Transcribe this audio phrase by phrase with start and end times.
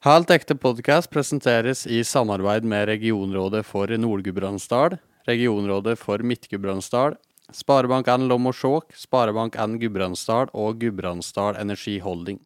[0.00, 4.94] Helt ekte podkast presenteres i samarbeid med regionrådet for Nord-Gudbrandsdal,
[5.28, 7.18] regionrådet for Midt-Gudbrandsdal,
[7.52, 12.40] Sparebank1 Lom og Skjåk, Sparebank1 Gudbrandsdal og Gudbrandsdal Energi Holding.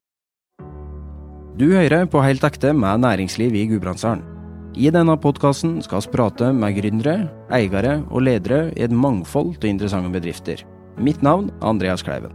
[1.55, 4.27] Du hører på Helt ekte med næringsliv i Gudbrandsdalen.
[4.75, 9.71] I denne podkasten skal vi prate med gründere, eiere og ledere i et mangfold av
[9.71, 10.67] interessante bedrifter.
[10.99, 12.35] Mitt navn er Andreas Kleiven.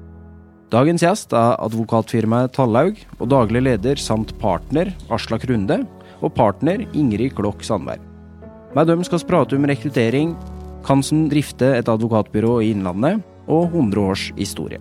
[0.69, 5.79] Dagens gjest er advokatfirmaet Tallaug og daglig leder samt partner Aslak Runde
[6.21, 8.03] og partner Ingrid Klokk Sandberg.
[8.77, 10.35] Med dem skal vi prate om rekruttering,
[10.85, 14.77] kansen som drifter et advokatbyrå i Innlandet, og 100 års historie.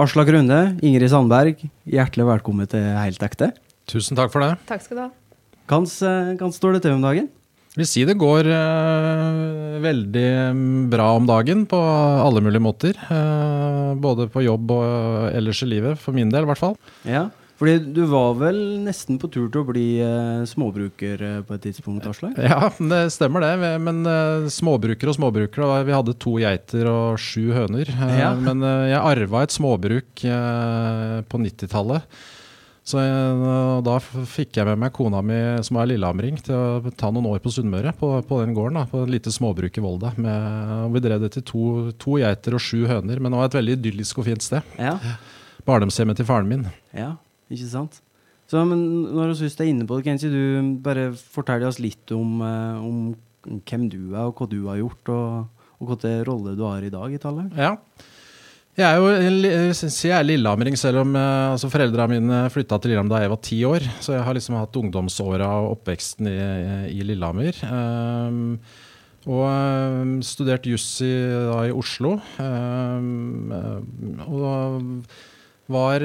[0.00, 3.50] Aslak Runde, Ingrid Sandberg, hjertelig velkommen til Helt ekte.
[3.84, 4.54] Tusen takk for det.
[4.70, 5.10] Takk skal du ha.
[5.68, 7.28] Hvordan står det til om dagen?
[7.78, 10.28] Jeg vil si det går uh, veldig
[10.90, 12.96] bra om dagen på alle mulige måter.
[13.06, 16.74] Uh, både på jobb og ellers i livet, for min del i hvert fall.
[17.06, 17.28] Ja,
[17.60, 21.62] fordi du var vel nesten på tur til å bli uh, småbruker eh, på et
[21.68, 22.34] tidspunkt, Aslak?
[22.50, 23.78] Ja, det stemmer det.
[23.82, 24.02] Men
[24.50, 27.86] småbruker og småbrukere, vi hadde to geiter og sju høner.
[27.94, 28.32] Eh, Ja.
[28.34, 32.18] Men eh, jeg arva et småbruk eh, på 90-tallet.
[32.88, 33.02] Så
[33.84, 35.36] da fikk jeg med meg kona mi,
[35.66, 38.78] som er lillehamring, til å ta noen år på Sunnmøre, på, på den gården.
[38.80, 40.14] da, På et lite småbruk i Volda.
[40.16, 41.64] Med, vi drev det til to,
[42.00, 44.74] to geiter og sju høner, men det var et veldig idyllisk og fint sted.
[44.80, 44.96] Ja.
[45.68, 46.64] Barndomshjemmet til faren min.
[46.96, 47.16] ja,
[47.52, 48.00] ikke sant?
[48.48, 48.80] Så, men
[49.12, 52.78] når vi er inne på det, kan ikke du bare fortelle oss litt om, eh,
[52.80, 56.80] om hvem du er, og hva du har gjort, og, og hvilken rolle du har
[56.84, 57.52] i dag i tallet?
[57.60, 57.74] Ja.
[58.78, 62.92] Jeg er jo synes jeg er lillehamring, selv om eh, altså foreldrene mine flytta til
[62.92, 63.86] Lillehammer da jeg var ti år.
[64.04, 66.36] Så jeg har liksom hatt ungdomsåra og oppveksten i,
[66.94, 67.58] i Lillehammer.
[67.66, 68.60] Um,
[69.26, 72.14] og ehm, studert juss i, i Oslo.
[72.38, 73.50] Um,
[74.30, 74.78] og
[75.68, 76.00] var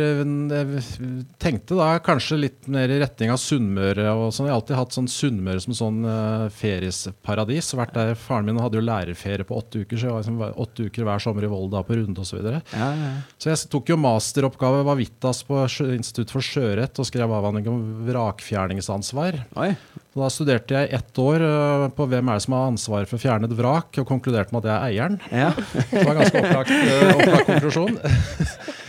[1.40, 4.50] tenkte da kanskje litt mer i retning av Sunnmøre og sånn.
[4.50, 7.72] Jeg har alltid hatt sånn Sunnmøre som sånn uh, feriesparadis.
[7.80, 10.90] Vært der, Faren min hadde jo lærerferie på åtte uker, så jeg var liksom åtte
[10.90, 12.34] uker hver sommer i Volda på runde osv.
[12.34, 12.64] Så, videre.
[12.74, 13.10] Ja, ja.
[13.38, 15.60] så jeg tok jo masteroppgave var Vitas på
[15.94, 19.38] Institutt for sjørett og skrev avhandling om vrakfjerningsansvar.
[19.62, 19.70] Oi,
[20.18, 21.46] Da studerte jeg ett år
[21.94, 24.66] på hvem er det som har ansvaret for å fjerne et vrak, og konkluderte med
[24.66, 25.20] at jeg er eieren.
[25.30, 25.52] ja.
[25.94, 26.74] Det var en ganske opplagt,
[27.14, 28.02] opplagt konklusjon.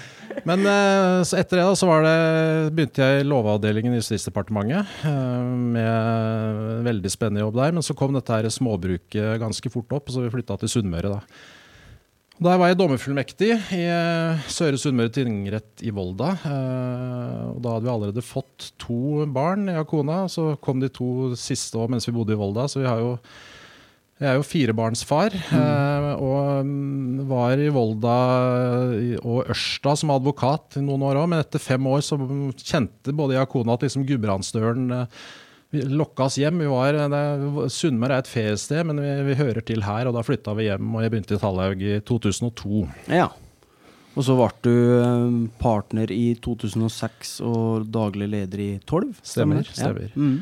[0.45, 2.15] Men øh, så etter det da, så det,
[2.77, 4.93] begynte jeg i Lovavdelingen i Justisdepartementet.
[5.09, 7.73] øh, Med en veldig spennende jobb der.
[7.73, 11.17] Men så kom dette her småbruket ganske fort opp, så vi flytta til Sunnmøre.
[11.17, 11.21] da.
[12.43, 16.33] Der var jeg dommerfullmektig i eh, Søre Sunnmøre tingrett i Volda.
[16.43, 20.25] eh, og da hadde vi allerede fått to barn, jeg og kona.
[20.29, 22.67] Så kom de to siste år mens vi bodde i Volda.
[22.67, 23.13] Så vi har jo
[24.23, 26.05] jeg er jo firebarnsfar, mm.
[26.23, 28.19] og mm, var i Volda
[29.19, 31.31] og Ørsta som advokat i noen år òg.
[31.33, 32.19] Men etter fem år så
[32.61, 35.25] kjente både jeg og kona at liksom Gudbrandsdølen eh,
[35.91, 36.63] lokka oss hjem.
[36.63, 40.07] Vi var, eh, Sunnmøre er et feriested, men vi, vi hører til her.
[40.07, 42.85] Og da flytta vi hjem, og jeg begynte i Tallaug i 2002.
[43.11, 43.33] ja.
[44.15, 49.09] Og så ble du eh, partner i 2006 og daglig leder i 12?
[49.27, 50.07] Stemmer, stemmer.
[50.07, 50.15] Ja.
[50.15, 50.37] Mm.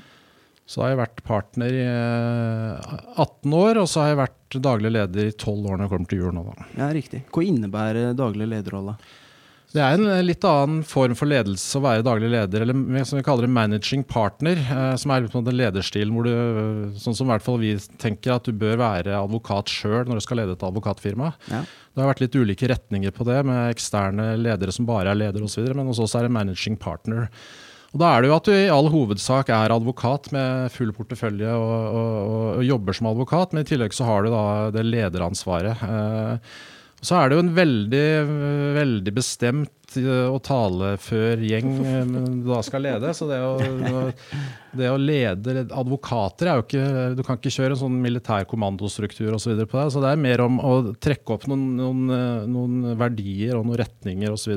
[0.68, 4.92] Så har jeg vært partner i eh, 18 år, og så har jeg vært daglig
[4.94, 6.68] leder i 12 år når jeg kommer til jul nå, da.
[6.78, 7.24] ja, riktig.
[7.34, 8.96] Hva innebærer daglig lederrolle?
[9.72, 13.16] Det er en eh, litt annen form for ledelse å være daglig leder, eller som
[13.16, 16.98] vi kaller det managing partner, eh, som er på en måte lederstilen hvor du, eh,
[17.00, 20.24] sånn som i hvert fall vi tenker at du bør være advokat sjøl når du
[20.26, 21.32] skal lede et advokatfirma.
[21.48, 21.62] Ja.
[21.64, 25.48] Det har vært litt ulike retninger på det, med eksterne ledere som bare er ledere
[25.48, 27.30] osv., men hos oss er det managing partner.
[27.92, 31.50] Og Da er det jo at du i all hovedsak er advokat med full portefølje
[31.52, 34.86] og, og, og, og jobber som advokat, men i tillegg så har du da det
[34.88, 35.82] lederansvaret.
[35.84, 36.54] Eh,
[37.02, 38.08] og så er det jo en veldig,
[38.76, 43.10] veldig bestemt eh, og talefør gjeng eh, du da skal lede.
[43.18, 43.56] Så det å,
[44.78, 46.84] det å lede advokater er jo ikke
[47.18, 49.64] Du kan ikke kjøre en sånn militær kommandostruktur osv.
[49.66, 49.90] på deg.
[49.90, 53.82] Så det er mer om å trekke opp noen, noen, eh, noen verdier og noen
[53.82, 54.54] retninger osv.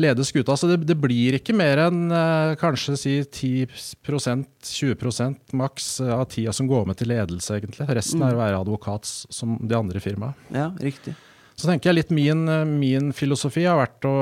[0.00, 0.56] Lede skuta.
[0.56, 6.24] Så det, det blir ikke mer enn eh, kanskje si 10% 20 maks eh, av
[6.32, 7.88] tida som går med til ledelse, egentlig.
[7.92, 10.48] Resten er å være advokat som de andre firmaene.
[10.54, 11.14] Ja, riktig.
[11.58, 14.16] Så tenker jeg litt min, eh, min filosofi har vært å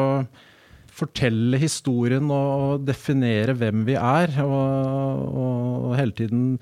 [1.01, 6.57] fortelle historien og definere hvem vi er, og, og hele tiden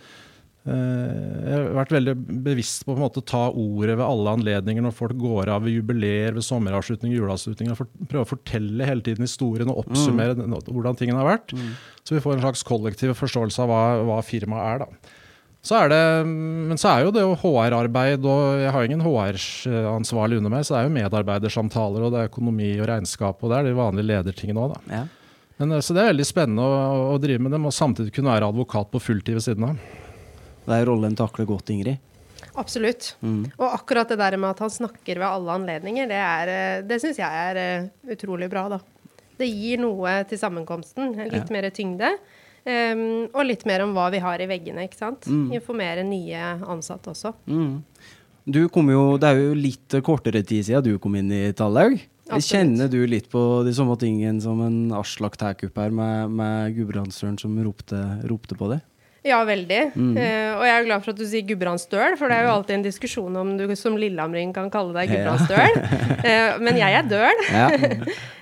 [0.69, 4.97] jeg har vært veldig bevisst på, på måte, å ta ordet ved alle anledninger når
[4.97, 7.79] folk går av ved jubileer, ved sommeravslutninger, juleavslutninger.
[7.79, 10.59] For, prøve å fortelle hele tiden historien og oppsummere mm.
[10.69, 11.55] hvordan tingene har vært.
[12.03, 14.85] Så vi får en slags kollektiv forståelse av hva, hva firmaet er.
[14.85, 15.17] da.
[15.69, 20.39] Så er det, men så er jo det jo HR-arbeid, og jeg har ingen HR-ansvarlig
[20.39, 23.59] under meg, så det er jo medarbeidersamtaler, og det er økonomi og regnskap, og det
[23.59, 25.01] er de vanlige ledertingene òg, da.
[25.01, 25.05] Ja.
[25.59, 28.33] Men, eh, så det er veldig spennende å, å drive med dem, og samtidig kunne
[28.33, 29.83] være advokat på fulltid ved siden av.
[30.69, 31.99] Det er rollen takler godt, Ingrid.
[32.59, 33.13] Absolutt.
[33.23, 33.47] Mm.
[33.57, 36.99] Og akkurat det der med at han snakker ved alle anledninger, det, er, eh, det
[37.03, 38.81] syns jeg er eh, utrolig bra, da.
[39.39, 41.15] Det gir noe til sammenkomsten.
[41.31, 41.55] Litt Ja.
[41.55, 42.13] mer tyngde.
[42.69, 45.29] Um, og litt mer om hva vi har i veggene, ikke sant.
[45.31, 45.53] Mm.
[45.57, 47.33] Informere nye ansatte også.
[47.49, 47.79] Mm.
[48.49, 51.97] Du kom jo, det er jo litt kortere tid siden du kom inn i Tallaug.
[52.29, 57.39] Kjenner du litt på de samme tingene som en Aslak Tækup her med, med Gudbrandsdølen
[57.41, 58.83] som ropte, ropte på det?
[59.29, 59.81] Ja, veldig.
[59.95, 60.15] Mm.
[60.17, 62.79] Uh, og jeg er glad for at du sier Gudbrandsdøl, for det er jo alltid
[62.79, 65.13] en diskusjon om du som lillamring kan kalle deg.
[65.13, 65.79] Gudbrandsdøl.
[66.25, 67.47] uh, men jeg er døl.
[67.53, 67.69] Ja.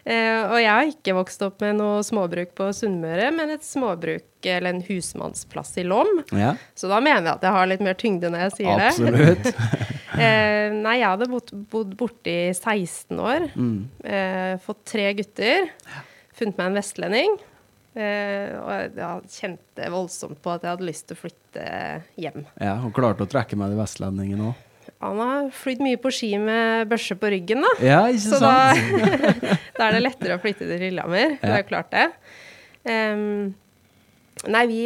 [0.07, 4.47] Eh, og jeg har ikke vokst opp med noe småbruk på Sunnmøre, men et småbruk
[4.47, 6.21] eller en husmannsplass i Lom.
[6.31, 6.53] ja.
[6.79, 8.93] Så da mener jeg at jeg har litt mer tyngde når jeg sier det.
[8.93, 9.51] Absolutt.
[10.87, 13.49] Nei, jeg hadde bodd, bodd borte i 16 år.
[13.59, 13.81] Mm.
[14.63, 15.73] Fått tre gutter.
[16.39, 17.39] Funnet meg en vestlending.
[17.97, 21.67] Eh, og jeg ja, kjente voldsomt på at jeg hadde lyst til å flytte
[22.21, 22.43] hjem.
[22.61, 24.63] Ja, og klarte å trekke med de vestlendingene òg.
[25.03, 27.73] Han har flydd mye på ski med børse på ryggen, da.
[27.85, 29.45] Ja, ikke Så da, sant?
[29.77, 31.37] da er det lettere å flytte til Lillehammer.
[31.41, 32.07] Det er klart det.
[32.87, 33.51] Um,
[34.53, 34.81] nei, vi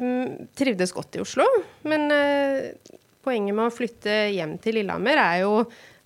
[0.00, 1.44] um, trivdes godt i Oslo.
[1.88, 2.96] Men uh,
[3.26, 5.54] poenget med å flytte hjem til Lillehammer er jo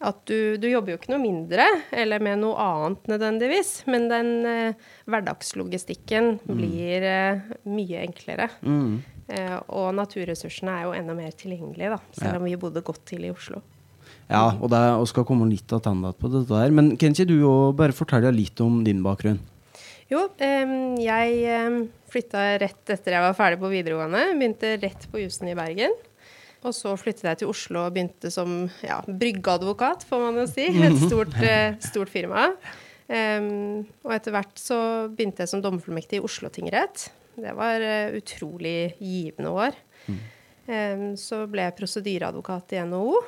[0.04, 1.64] at du, du jobber jo ikke noe mindre
[1.94, 3.70] eller med noe annet nødvendigvis.
[3.90, 8.48] Men den eh, hverdagslogistikken blir eh, mye enklere.
[8.66, 8.98] Mm.
[9.32, 12.40] Eh, og naturressursene er jo enda mer tilgjengelige, da, selv Ja.
[12.40, 13.62] om vi bodde godt til i Oslo.
[14.28, 16.72] Ja, og, det, og skal komme litt tilbake på dette her.
[16.74, 19.40] Men kan ikke du òg bare fortelle litt om din bakgrunn?
[20.12, 24.26] Jo, jeg flytta rett etter jeg var ferdig på videregående.
[24.36, 25.96] Begynte rett på jussen i Bergen.
[26.64, 30.70] Og så flyttet jeg til Oslo og begynte som ja, bryggeadvokat, får man jo si.
[30.86, 32.48] Et stort, eh, stort firma.
[33.04, 34.78] Um, og etter hvert så
[35.12, 37.10] begynte jeg som dommerfullmektig i Oslo tingrett.
[37.36, 39.76] Det var uh, utrolig givende år.
[40.08, 43.20] Um, så ble jeg prosedyreadvokat i NHO.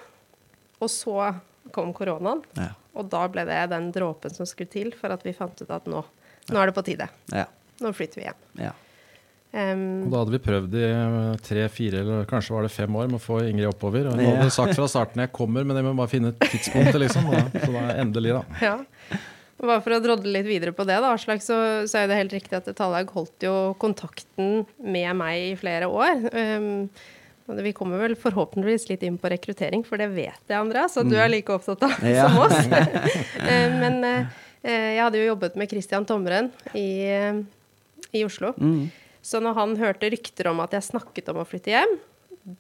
[0.81, 1.29] Og så
[1.77, 2.41] kom koronaen.
[2.57, 2.73] Ja.
[2.97, 5.89] Og da ble det den dråpen som skulle til for at vi fant ut at
[5.91, 6.01] nå,
[6.49, 7.11] nå er det på tide.
[7.35, 7.45] Ja.
[7.85, 8.43] Nå flytter vi hjem.
[8.65, 8.73] ja.
[9.55, 13.07] Og da hadde vi prøvd i eh, tre, fire eller kanskje var det fem år
[13.09, 14.09] med å få Ingrid oppover.
[14.11, 16.99] Og hun hadde sagt fra starten jeg kommer, men jeg må bare finne et tidspunkt.
[17.01, 17.31] Liksom.
[17.33, 18.45] Da, så da endelig, da.
[18.61, 18.77] ja.
[19.57, 21.57] Bare for å drodle litt videre på det, da, Aslak, så,
[21.89, 26.27] så er det helt riktig at Tallaug holdt jo kontakten med meg i flere år.
[26.37, 26.91] Um,
[27.49, 31.09] og vi kommer vel forhåpentligvis litt inn på rekruttering, for det vet jeg, Andreas, at
[31.09, 32.27] du er like opptatt av Ja.
[32.29, 32.69] som oss.
[33.47, 34.29] Eh, Men eh,
[34.67, 36.89] jeg hadde jo jobbet med Christian Tomren i,
[38.13, 38.53] i Oslo.
[38.61, 38.91] Mm.
[39.27, 41.97] Så når han hørte rykter om at jeg snakket om å flytte hjem,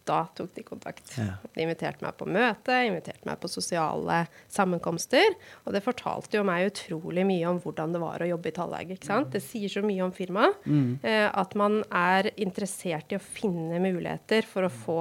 [0.06, 1.12] da tok de kontakt.
[1.14, 1.36] Ja.
[1.54, 5.36] De inviterte meg på møte, inviterte meg på sosiale sammenkomster.
[5.62, 8.96] Og det fortalte jo meg utrolig mye om hvordan det var å jobbe i Tallegg.
[9.30, 10.66] Det sier så mye om firmaet
[11.06, 15.00] eh, at man er interessert i å finne muligheter for å få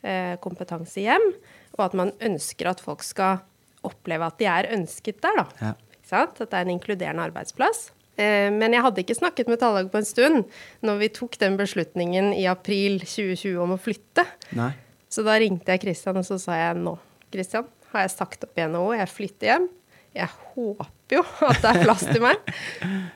[0.00, 1.32] eh, kompetanse hjem,
[1.76, 3.42] og at man ønsker at folk skal
[3.84, 5.48] oppleve at de er ønsket der, da.
[5.60, 5.74] Ja.
[5.92, 6.40] Ikke sant?
[6.40, 7.90] At det er en inkluderende arbeidsplass.
[8.20, 10.42] Eh, Men jeg hadde ikke snakket med Tallag på en stund
[10.84, 14.26] når vi tok den beslutningen i april 2020 om å flytte.
[14.58, 14.72] Nei.
[15.12, 16.96] Så da ringte jeg Christian og så sa jeg nå,
[17.32, 19.70] Christian, har jeg sagt opp i NHO, jeg flytter hjem.
[20.12, 22.52] Jeg håper jo at det er plass til meg.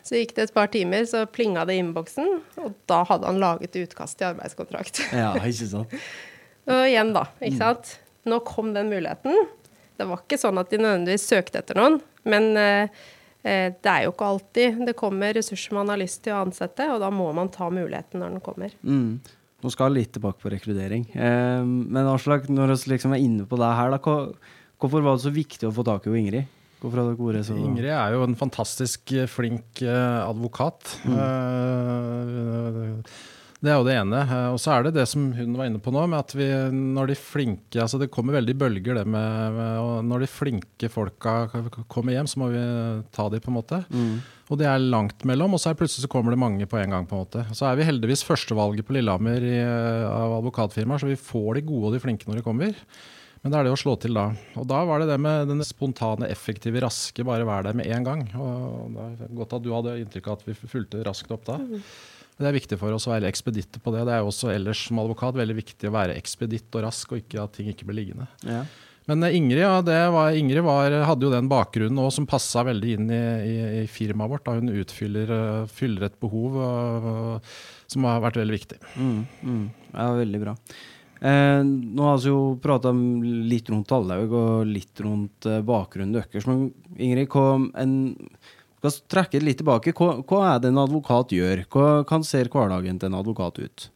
[0.04, 2.31] Så gikk det et par timer, så plinga det i innboksen,
[2.62, 5.03] og da hadde han laget utkast til arbeidskontrakt.
[5.12, 5.93] Ja, ikke sant?
[6.72, 7.26] Og igjen, da.
[7.41, 7.93] ikke sant?
[8.26, 9.36] Nå kom den muligheten.
[9.96, 13.05] Det var ikke sånn at de nødvendigvis søkte etter noen, men eh,
[13.46, 16.98] det er jo ikke alltid det kommer ressurser man har lyst til å ansette, og
[17.03, 18.74] da må man ta muligheten når den kommer.
[18.82, 19.20] Mm.
[19.65, 21.06] Nå skal litt tilbake på rekruttering.
[21.17, 23.98] Eh, men Aslak, når vi liksom er inne på det her, da,
[24.76, 26.53] hvorfor var det så viktig å få tak i Ingrid?
[26.82, 30.98] Hvorfor hadde dere vært så Ingrid er jo en fantastisk eh, flink eh, advokat.
[31.08, 33.00] Eh,
[33.67, 34.20] det er jo det ene.
[34.23, 36.46] Eh, og så er det det som hun var inne på nå, med at vi
[36.70, 40.91] når de flinke altså Det kommer veldig bølger, det med, med og Når de flinke
[40.93, 41.35] folka
[41.91, 42.63] kommer hjem, så må vi
[43.17, 43.82] ta de på en måte.
[43.91, 44.17] Mm.
[44.46, 46.94] Og det er langt mellom, og så er plutselig så kommer det mange på en
[46.94, 47.11] gang.
[47.11, 47.43] på en måte.
[47.56, 49.58] Så er vi heldigvis førstevalget på Lillehammer i,
[50.06, 52.82] av advokatfirmaer, så vi får de gode og de flinke når de kommer.
[53.43, 54.31] Men det er det å slå til da.
[54.58, 58.06] Og da var det det med den spontane, effektive, raske, bare være der med en
[58.06, 58.25] gang.
[58.35, 61.61] Og det er godt at du hadde inntrykk av at vi fulgte raskt opp da.
[62.36, 64.02] Det er viktig for oss å være ekspeditte på det.
[64.08, 67.22] Det er jo også ellers som advokat veldig viktig å være ekspeditt og rask, og
[67.22, 68.28] ikke at ting ikke blir liggende.
[68.44, 68.64] Ja.
[69.06, 72.66] Men eh, Ingrid, ja, det var, Ingrid var, hadde jo den bakgrunnen også, som passa
[72.66, 74.44] veldig inn i, i, i firmaet vårt.
[74.48, 77.56] da Hun utfyller eh, fyller et behov og,
[77.88, 78.82] som har vært veldig viktig.
[78.98, 79.16] Mm,
[79.46, 79.64] mm.
[79.94, 80.56] Ja, veldig bra.
[81.20, 86.48] Eh, nå har vi jo prata litt rundt Tallaug og litt rundt eh, bakgrunnen deres.
[86.50, 87.96] Men Ingrid, hva en,
[88.93, 89.94] Skal trekke det litt tilbake.
[89.96, 91.66] Hva, hva er det en advokat gjør?
[91.72, 93.90] Hva ser hverdagen til en advokat ut?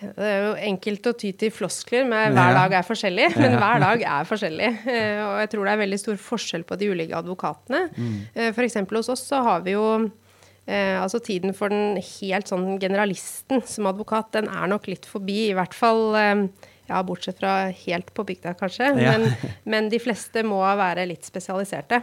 [0.00, 3.82] Det er jo enkelt å ty til floskler med hver dag er forskjellig, men hver
[3.82, 4.70] dag er forskjellig.
[4.88, 7.82] Eh, og jeg tror det er veldig stor forskjell på de ulike advokatene.
[7.92, 8.16] Mm.
[8.48, 8.80] F.eks.
[8.96, 13.90] hos oss så har vi jo eh, altså tiden for den helt sånn generalisten som
[13.90, 15.50] advokat, den er nok litt forbi.
[15.50, 16.46] I hvert fall eh,
[16.90, 18.94] ja, bortsett fra helt på bygda, kanskje.
[18.96, 19.28] Men,
[19.70, 22.00] men, de fleste må være litt spesialiserte.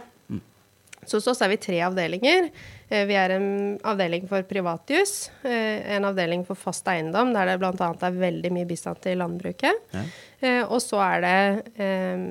[1.08, 2.50] Så hos oss er vi tre avdelinger.
[2.88, 3.48] Eh, vi er en
[3.88, 7.72] avdeling for privatjus, eh, en avdeling for fast eiendom, der det bl.a.
[7.72, 9.88] er veldig mye bistand til landbruket.
[9.94, 10.04] Ja.
[10.40, 11.38] Eh, og så er det
[11.80, 12.26] um,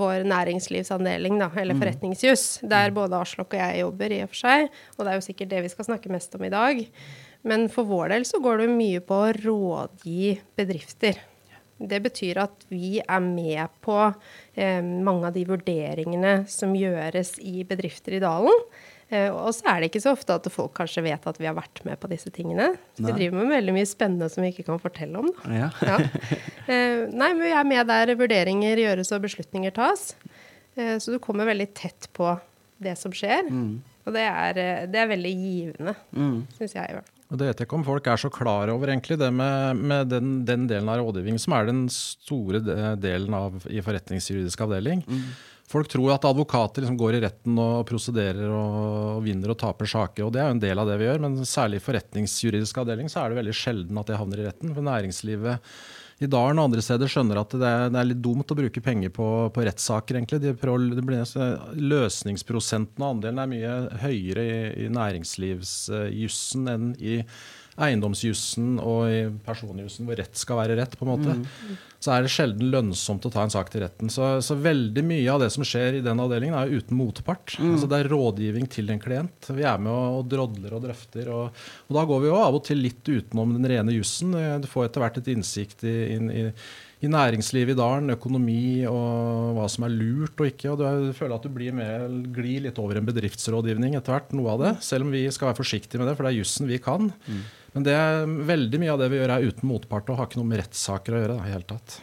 [0.00, 1.80] vår næringslivsavdeling, da, eller mm.
[1.82, 4.68] forretningsjus, der både Aslak og jeg jobber, i og for seg.
[4.96, 6.84] Og det er jo sikkert det vi skal snakke mest om i dag.
[7.48, 11.20] Men for vår del så går det mye på å rådgi bedrifter.
[11.78, 13.96] Det betyr at vi er med på
[14.58, 18.64] eh, mange av de vurderingene som gjøres i bedrifter i dalen.
[19.08, 21.56] Eh, og så er det ikke så ofte at folk kanskje vet at vi har
[21.56, 22.74] vært med på disse tingene.
[22.98, 25.32] Så vi driver med veldig mye spennende som vi ikke kan fortelle om.
[25.48, 25.70] Ja.
[25.86, 26.00] ja.
[26.68, 30.10] Eh, nei, men vi er med der vurderinger gjøres og beslutninger tas.
[30.76, 32.34] Eh, så du kommer veldig tett på
[32.84, 33.48] det som skjer.
[33.48, 33.78] Mm.
[34.04, 36.36] Og det er, eh, det er, veldig givende, mm.
[36.58, 37.17] syns jeg i hvert fall.
[37.28, 40.30] Det vet jeg ikke om folk er så klar over, egentlig, det med, med den,
[40.48, 42.62] den, delen av rådgivning som er den store
[42.96, 45.02] delen av i forretningsjuridisk avdeling.
[45.04, 45.26] Mm.
[45.68, 50.24] Folk tror at advokater liksom går i retten og prosederer og vinner og taper saker.
[50.24, 53.12] og Det er jo en del av det vi gjør, men særlig i forretningsjuridisk avdeling
[53.12, 54.72] så er det veldig sjelden at det havner i retten.
[54.72, 55.68] For næringslivet
[56.18, 58.82] i Dalen og andre steder skjønner at det er, det er, litt dumt å bruke
[58.82, 60.40] penger på, på rettssaker, egentlig.
[60.42, 61.14] De prøver,
[61.78, 67.20] løsningsprosenten og andelen er mye høyere i, i næringslivsjussen enn i
[67.84, 71.76] eiendomsjussen og i personjussen, hvor rett skal være rett, på en måte, mm.
[72.02, 74.10] så er det sjelden lønnsomt å ta en sak til retten.
[74.12, 77.54] Så, så, veldig mye av det som skjer i den avdelingen, er jo uten motpart.
[77.58, 77.70] Mm.
[77.76, 79.52] Altså Det er rådgivning til en klient.
[79.54, 81.30] Vi er med og, og drodler og drøfter.
[81.34, 84.34] Og, og, da går vi jo av og til litt utenom den rene jussen.
[84.62, 86.46] Du får etter hvert et innsikt i, i,
[87.04, 90.72] i næringslivet i dalen, økonomi og hva som er lurt og ikke.
[90.72, 94.56] og Du føler at du blir med, glir litt over en bedriftsrådgivning etter hvert, noe
[94.56, 94.72] av det.
[94.86, 97.12] Selv om vi skal være forsiktige med det, for det er jussen vi kan.
[97.28, 97.46] Mm.
[97.74, 100.40] Men det er veldig mye av det vi gjør, er uten motpart og har ikke
[100.40, 101.38] noe med rettssaker å gjøre.
[101.38, 101.98] Da, i hele tatt.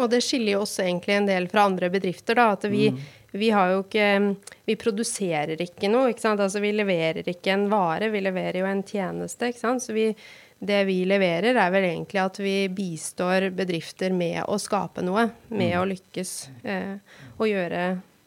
[0.00, 2.38] Og det skiller jo også egentlig en del fra andre bedrifter.
[2.38, 2.98] da, at vi, mm.
[3.36, 4.08] vi har jo ikke
[4.66, 6.10] Vi produserer ikke noe.
[6.10, 6.40] ikke sant?
[6.40, 9.52] Altså Vi leverer ikke en vare, vi leverer jo en tjeneste.
[9.52, 9.84] ikke sant?
[9.84, 10.08] Så vi,
[10.58, 15.28] det vi leverer, er vel egentlig at vi bistår bedrifter med å skape noe.
[15.48, 15.80] Med mm.
[15.80, 16.94] å lykkes eh,
[17.36, 17.82] og gjøre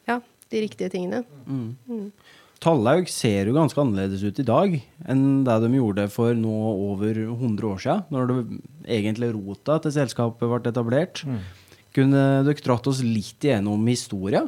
[0.08, 1.24] ja, de riktige tingene.
[1.46, 2.12] Mm.
[2.60, 4.74] Tallaug ser jo ganske annerledes ut i dag
[5.08, 6.56] enn det de gjorde for nå
[6.90, 8.40] over 100 år siden, når det
[8.98, 11.22] egentlig rota til selskapet ble etablert.
[11.24, 11.38] Mm.
[11.96, 14.44] Kunne dere dratt oss litt igjennom historia?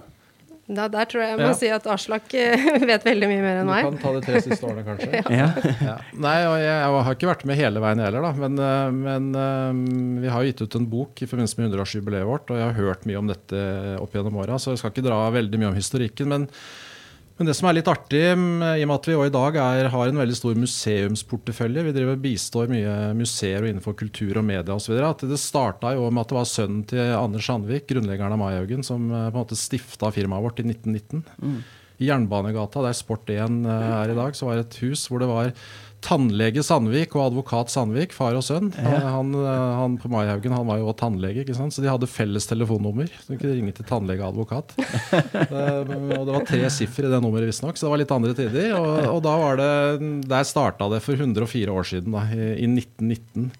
[0.72, 1.56] Da, der tror jeg jeg må ja.
[1.58, 3.82] si at Aslak eh, vet veldig mye mer enn meg.
[3.82, 5.24] Du kan ta de tre siste årene, kanskje.
[5.40, 5.48] ja.
[5.82, 5.96] Ja.
[6.24, 8.30] Nei, jeg, jeg, har ikke vært med hele veien heller, da.
[8.44, 9.82] Men, eh, men um,
[10.22, 13.04] vi har gitt ut en bok i forbindelse med 100-årsjubileet vårt, og jeg har hørt
[13.08, 13.66] mye om dette
[13.98, 16.30] opp gjennom åra, så jeg skal ikke dra veldig mye om historikken.
[16.36, 16.48] men
[17.42, 19.88] men det som er litt artig, mm, i og med at vi i dag er,
[19.90, 24.76] har en veldig stor museumsportefølje, vi driver bistår mye museer og innenfor kultur og media
[24.76, 24.94] osv.,
[25.26, 29.10] det starta jo med at det var sønnen til Anders Sandvik, grunnleggeren av Maihaugen, som
[29.10, 31.24] eh, på en måte stifta firmaet vårt i 1919.
[31.42, 31.58] Mm.
[31.98, 35.30] I Jernbanegata, der Sport1 eh, er i dag, så var det et hus hvor det
[35.32, 35.50] var
[36.02, 38.70] tannlege Sandvik og advokat Sandvik, far og sønn.
[38.76, 38.98] Ja.
[39.14, 41.74] Han, han, på Maihaugen han var jo også tannlege, ikke sant?
[41.74, 43.10] så de hadde felles telefonnummer.
[43.22, 44.74] Så de kunne ringe til tannlege og advokat.
[45.52, 48.74] og det var tre siffer i det nummeret, visstnok, så det var litt andre tider.
[48.78, 49.70] Og, og da var det,
[50.30, 53.52] der starta det for 104 år siden, da, i, i 1919.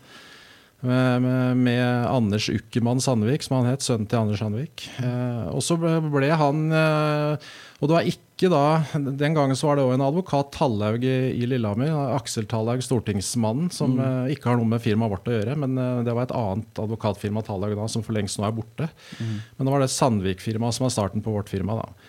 [0.82, 4.88] Med, med, med, Anders Ukkermann Sandvik, som han het, sønnen til Anders Sandvik.
[4.98, 9.78] Eh, og så ble han eh, Og det var ikke da Den gangen så var
[9.78, 14.02] det òg en advokat, Tallaug i, Lillehammer, Aksel Tallaug, stortingsmannen, som mm.
[14.06, 15.58] eh, ikke har noe med firmaet vårt å gjøre.
[15.62, 18.88] Men eh, det var et annet advokatfirma, Tallaug, da, som for lengst nå er borte.
[19.18, 19.36] Mm.
[19.58, 21.78] Men det var det Sandvik-firmaet som var starten på vårt firma.
[21.82, 22.08] da.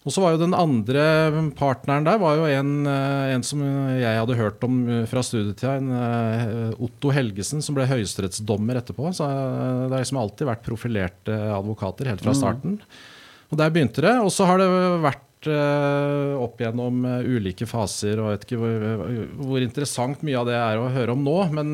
[0.00, 1.02] Og så var jo Den andre
[1.58, 5.76] partneren der var jo en, eh, en som jeg hadde hørt om fra studietida.
[5.76, 9.14] En Otto Helgesen, som ble høyesterettsdommer etterpå.
[9.14, 12.40] Så Det har liksom alltid vært profilerte advokater helt fra mm.
[12.42, 12.78] starten.
[13.50, 14.16] Og Der begynte det.
[14.20, 14.70] Og så har det
[15.04, 18.20] vært opp gjennom ulike faser.
[18.20, 18.84] og Jeg vet ikke hvor,
[19.40, 21.36] hvor, interessant mye av det er å høre om nå.
[21.56, 21.72] Men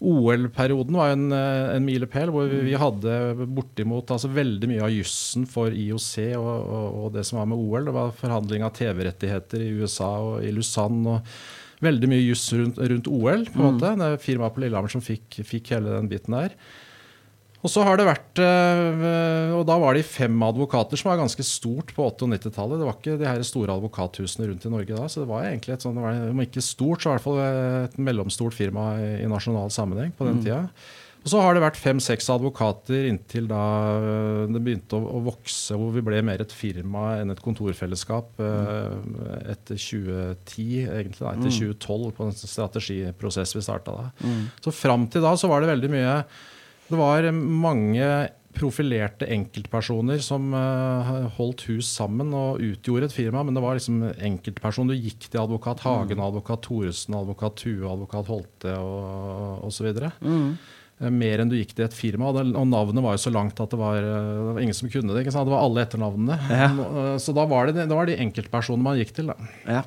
[0.00, 5.44] OL-perioden var en, eh, en milepæl hvor vi, hadde bortimot altså veldig mye av jussen
[5.48, 7.88] for IOC og, og, og, det som var med OL.
[7.90, 11.18] Det var forhandling av TV-rettigheter i USA og i Lausanne.
[11.18, 13.44] og Veldig mye juss rundt, rundt, OL.
[13.48, 13.66] på en mm.
[13.66, 13.92] måte.
[14.00, 16.56] Det er firmaet på Lillehammer som fikk, fikk hele den biten der.
[17.60, 21.44] Og så har det vært, øh, og da var de fem advokater, som var ganske
[21.44, 22.80] stort på 80- og 90-tallet.
[22.80, 25.76] Det var ikke de her store advokathusene rundt i Norge da, så det var egentlig
[25.76, 30.14] et sånt, om ikke stort, så i hvert fall et mellomstort firma i, nasjonal sammenheng
[30.16, 30.64] på den tida.
[31.20, 35.76] Og så har det vært fem-seks advokater inntil da øh, det begynte å, å, vokse,
[35.76, 39.18] hvor vi ble mer et firma enn et kontorfellesskap mm.
[39.52, 41.20] etter 2010, egentlig.
[41.20, 44.32] da, Etter 2012, på en strategiprosess vi starta da.
[44.64, 46.16] Så fram til da så var det veldig mye
[46.90, 48.06] Det var mange
[48.56, 54.02] profilerte enkeltpersoner som uh, holdt hus sammen og utgjorde et firma, men det var liksom
[54.18, 54.98] enkeltpersoner.
[54.98, 59.92] Du gikk til advokat Hagen, advokat Thoresen, advokat Tue, advokat Holte og osv.
[60.26, 60.50] Mm.
[61.00, 62.28] Eh, Mer enn du gikk til et firma.
[62.32, 64.76] Og, det, og navnet var jo så langt at det var, eh, det var ingen
[64.76, 65.22] som kunne det.
[65.24, 65.48] ikke sant?
[65.48, 66.40] Det var alle etternavnene.
[66.50, 66.68] Ja.
[66.74, 69.30] Eh, Så da var det, det var de enkeltpersonene man gikk til.
[69.32, 69.38] da.
[69.78, 69.82] Ja.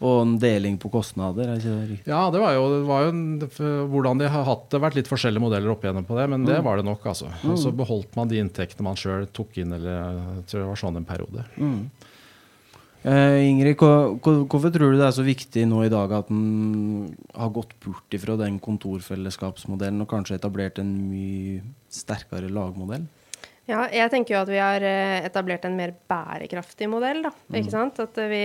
[0.00, 2.08] Og en deling på kostnader, er ikke det riktig?
[2.08, 3.24] Ja, det var jo, det var jo en,
[3.92, 4.80] hvordan de har hatt det.
[4.80, 7.04] vært litt forskjellige modeller opp igjennom på det, men det var det nok.
[7.12, 7.28] altså.
[7.44, 9.98] Og så beholdt man de inntektene man sjøl tok inn, eller
[10.38, 11.44] jeg tror det var sånn en periode.
[13.00, 17.52] Eh, Ingrid, hvorfor tror du det er så viktig nå i dag at en har
[17.52, 23.06] gått bort ifra den kontorfellesskapsmodellen og kanskje etablert en mye sterkere lagmodell?
[23.68, 27.32] Ja, jeg tenker jo at vi har eh, etablert en mer bærekraftig modell, da.
[27.52, 28.00] Ikke sant?
[28.02, 28.42] At vi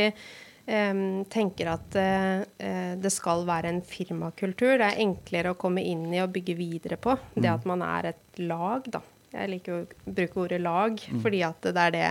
[0.66, 4.78] tenker at eh, eh, det skal være en firmakultur.
[4.80, 7.14] Det er enklere å komme inn i og bygge videre på.
[7.36, 9.04] Det at man er et lag, da.
[9.36, 12.08] Jeg liker å bruke ordet lag, fordi at det er det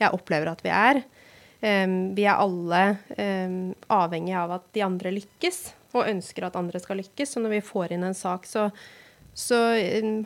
[0.00, 1.02] jeg opplever at vi er.
[1.62, 2.78] Vi er alle
[3.12, 3.58] um,
[3.92, 5.60] avhengig av at de andre lykkes,
[5.92, 7.34] og ønsker at andre skal lykkes.
[7.34, 8.70] Så når vi får inn en sak, så,
[9.34, 9.56] så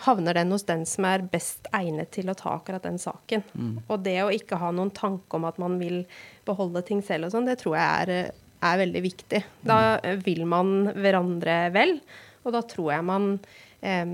[0.03, 3.45] havner den hos den som er best egnet til å ta akkurat den saken.
[3.87, 6.03] Og det å ikke ha noen tanke om at man vil
[6.47, 9.43] beholde ting selv og sånn, det tror jeg er, eh, er veldig viktig.
[9.63, 12.01] Da eh, vil man hverandre vel,
[12.43, 13.31] og da tror jeg man
[13.81, 14.07] eh,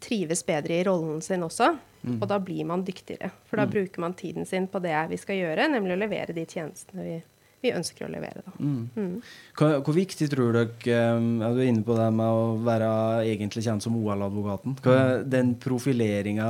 [0.00, 1.74] trives bedre i rollen sin også.
[2.00, 3.28] Og da blir man dyktigere.
[3.44, 6.46] For da bruker man tiden sin på det vi skal gjøre, nemlig å levere de
[6.48, 7.16] tjenestene vi,
[7.62, 8.42] vi ønsker å levere.
[8.46, 8.52] Da.
[8.58, 9.16] Mm.
[9.58, 12.90] Hva, hvor viktig tror dere eh, ja, Du er inne på det med å være
[13.28, 14.78] egentlig kjent som OL-advokaten.
[14.84, 16.48] Hva- Den profileringa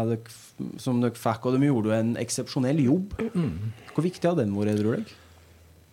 [0.78, 3.16] som dere fikk, og de gjorde jo en eksepsjonell jobb.
[3.94, 5.18] Hvor viktig har den vært, tror dere?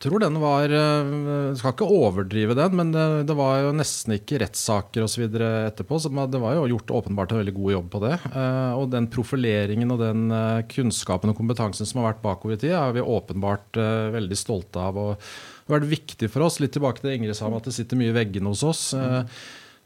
[0.03, 4.39] Tror den var jeg Skal ikke overdrive den, men det, det var jo nesten ikke
[4.43, 5.25] rettssaker osv.
[5.33, 5.99] etterpå.
[6.01, 8.15] Så det var jo gjort åpenbart en veldig god jobb på det.
[8.31, 12.61] Eh, Og den profileringen og den eh, kunnskapen og kompetansen som har vært bakover i
[12.61, 14.97] tid, er vi åpenbart eh, veldig stolte av.
[15.01, 17.75] Og det har vært viktig for oss, litt tilbake til Ingrid sa om at det
[17.75, 18.89] sitter mye i veggene hos oss.
[18.97, 19.23] eh,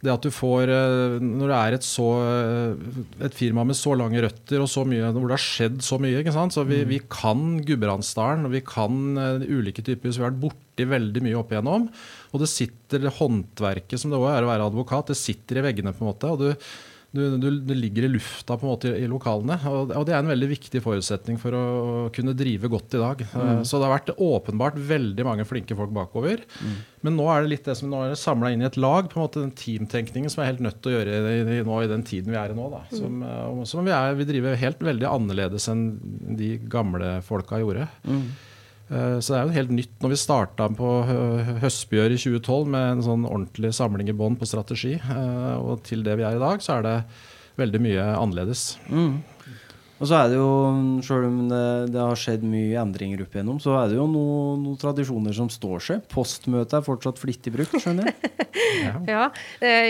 [0.02, 3.94] Det at du får, eh, Når det er et, så, eh, et firma med så
[3.98, 6.56] lange røtter og så mye, hvor det har skjedd så mye ikke sant?
[6.56, 10.18] Så vi, vi kan Gudbrandsdalen, og vi kan eh, ulike typer hus.
[10.18, 11.90] Vi har vært borti veldig mye opp igjennom.
[12.34, 15.68] Og det sitter det håndverket som det også er å være advokat, det sitter i
[15.70, 15.94] veggene.
[15.94, 16.50] på en måte, og du
[17.12, 19.58] du, du, du ligger i lufta på en måte i, i lokalene.
[19.68, 21.64] Og, og det er en veldig viktig forutsetning for å,
[22.16, 23.24] kunne drive godt i dag.
[23.34, 23.64] Mm.
[23.68, 26.46] Så det har vært åpenbart veldig mange flinke folk bakover.
[27.04, 29.20] Men nå er det litt det som nå er samla inn i et lag, på
[29.20, 31.92] en måte den teamtenkningen som er helt nødt til å gjøre i, i, nå, i
[31.92, 32.70] den tiden vi er i nå.
[32.72, 32.84] Da.
[32.96, 35.86] Som, eh, som vi, er, vi driver helt veldig annerledes enn
[36.40, 37.90] de gamle folka gjorde.
[38.08, 38.48] Eh,
[38.92, 40.88] Så det er jo helt nytt når vi starta på
[41.62, 46.04] Høstbjørn i 2012 med en sånn ordentlig samling i bånn på strategi, eh, og til
[46.04, 46.96] det vi er i dag, så er det
[47.62, 48.66] veldig mye annerledes.
[50.02, 50.48] Og så er det jo,
[51.06, 51.62] selv om det,
[51.94, 55.48] det har skjedd mye endringer opp igjennom, så er det jo noen noen tradisjoner som
[55.54, 56.00] står seg.
[56.10, 58.18] Postmøtet er fortsatt flittig brukt, skjønner jeg.
[58.82, 59.26] Ja, ja,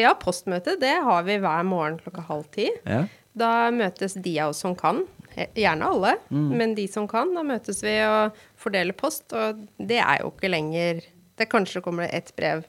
[0.01, 2.65] ja, postmøte det har vi hver morgen klokka halv ti.
[2.83, 3.05] Ja.
[3.37, 5.03] Da møtes de av oss som kan.
[5.35, 7.31] Eh, Gjerne alle, men de som kan.
[7.37, 9.31] Da møtes vi og fordeler post.
[9.33, 11.01] Og det er jo ikke lenger
[11.41, 12.63] det Kanskje kommer det ett brev.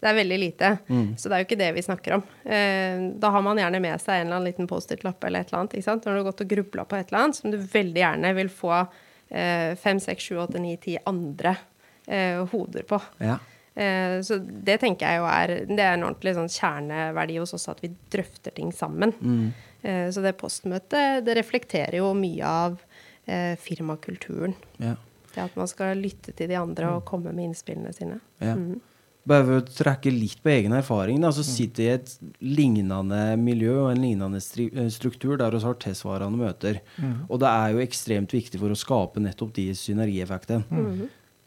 [0.00, 0.68] Det er veldig lite.
[1.18, 2.22] Så det er jo ikke det vi snakker om.
[2.46, 5.60] Eh, da har man gjerne med seg en eller annen liten Post-It-lapp eller et eller
[5.64, 5.74] annet.
[5.74, 6.04] ikke sant?
[6.06, 8.50] Når du har gått og grubla på et eller annet som du veldig gjerne vil
[8.50, 11.56] få eh, fem, seks, sju, åtte, ni, ti andre
[12.06, 13.00] eh, hoder på.
[13.22, 13.38] Ja.
[13.74, 17.68] Eh, Så det tenker jeg jo er Det er en ordentlig sånn kjerneverdi hos oss
[17.70, 19.14] at vi drøfter ting sammen.
[19.82, 22.78] Eh, Så det postmøtet det reflekterer jo mye av
[23.26, 24.54] eh, firmakulturen.
[24.78, 24.94] Ja.
[25.38, 28.18] Det at man skal lytte til de andre og komme med innspillene sine.
[28.42, 28.56] Ja.
[29.28, 33.20] Bare for å trekke litt på egen erfaring, da, så sitter jeg i et lignende
[33.38, 36.80] miljø og en lignende eh, struktur der vi har tilsvarende møter.
[37.28, 40.82] Og det er jo ekstremt viktig for å skape nettopp de synergieffektene.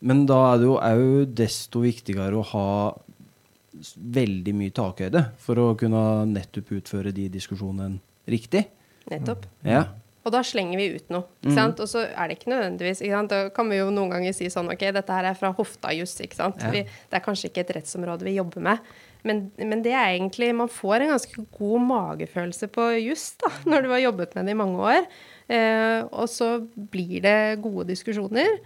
[0.02, 2.70] Men da er det jo òg desto viktigere å ha
[4.20, 8.00] veldig mye takhøyde for å kunne nettopp utføre de diskusjonene
[8.30, 8.68] riktig.
[9.10, 9.48] Nettopp.
[9.66, 9.88] Ja.
[10.22, 11.26] Og da slenger vi ut noe.
[11.42, 11.80] Ikke sant?
[11.82, 13.32] Og så er det ikke nødvendigvis ikke sant?
[13.32, 16.14] Da kan vi jo noen ganger si sånn OK, dette her er fra hofta juss,
[16.22, 16.62] ikke sant.
[16.62, 16.70] Ja.
[16.74, 18.92] Vi, det er kanskje ikke et rettsområde vi jobber med.
[19.26, 23.86] Men, men, det er egentlig Man får en ganske god magefølelse på juss da, når
[23.86, 25.10] du har jobbet med det i mange år.
[25.52, 26.54] Eh, og så
[26.94, 28.62] blir det gode diskusjoner.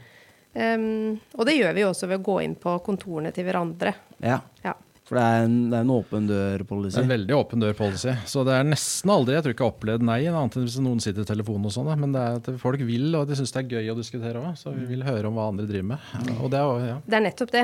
[0.56, 3.92] Um, og det gjør vi også ved å gå inn på kontorene til hverandre.
[4.24, 4.38] Ja.
[4.64, 4.72] ja.
[5.06, 6.96] For det er en, det er en åpen dør-policy?
[6.96, 8.14] Det er en veldig åpen dør-policy.
[8.26, 10.78] Så det er nesten aldri Jeg tror ikke jeg har opplevd nei, annet enn hvis
[10.82, 11.92] noen sitter i telefonen og sånn.
[12.02, 14.56] Men det er at folk vil, og de syns det er gøy å diskutere òg.
[14.58, 16.10] Så vi vil høre om hva andre driver med.
[16.40, 16.98] Og det, er, ja.
[17.06, 17.64] det er nettopp det.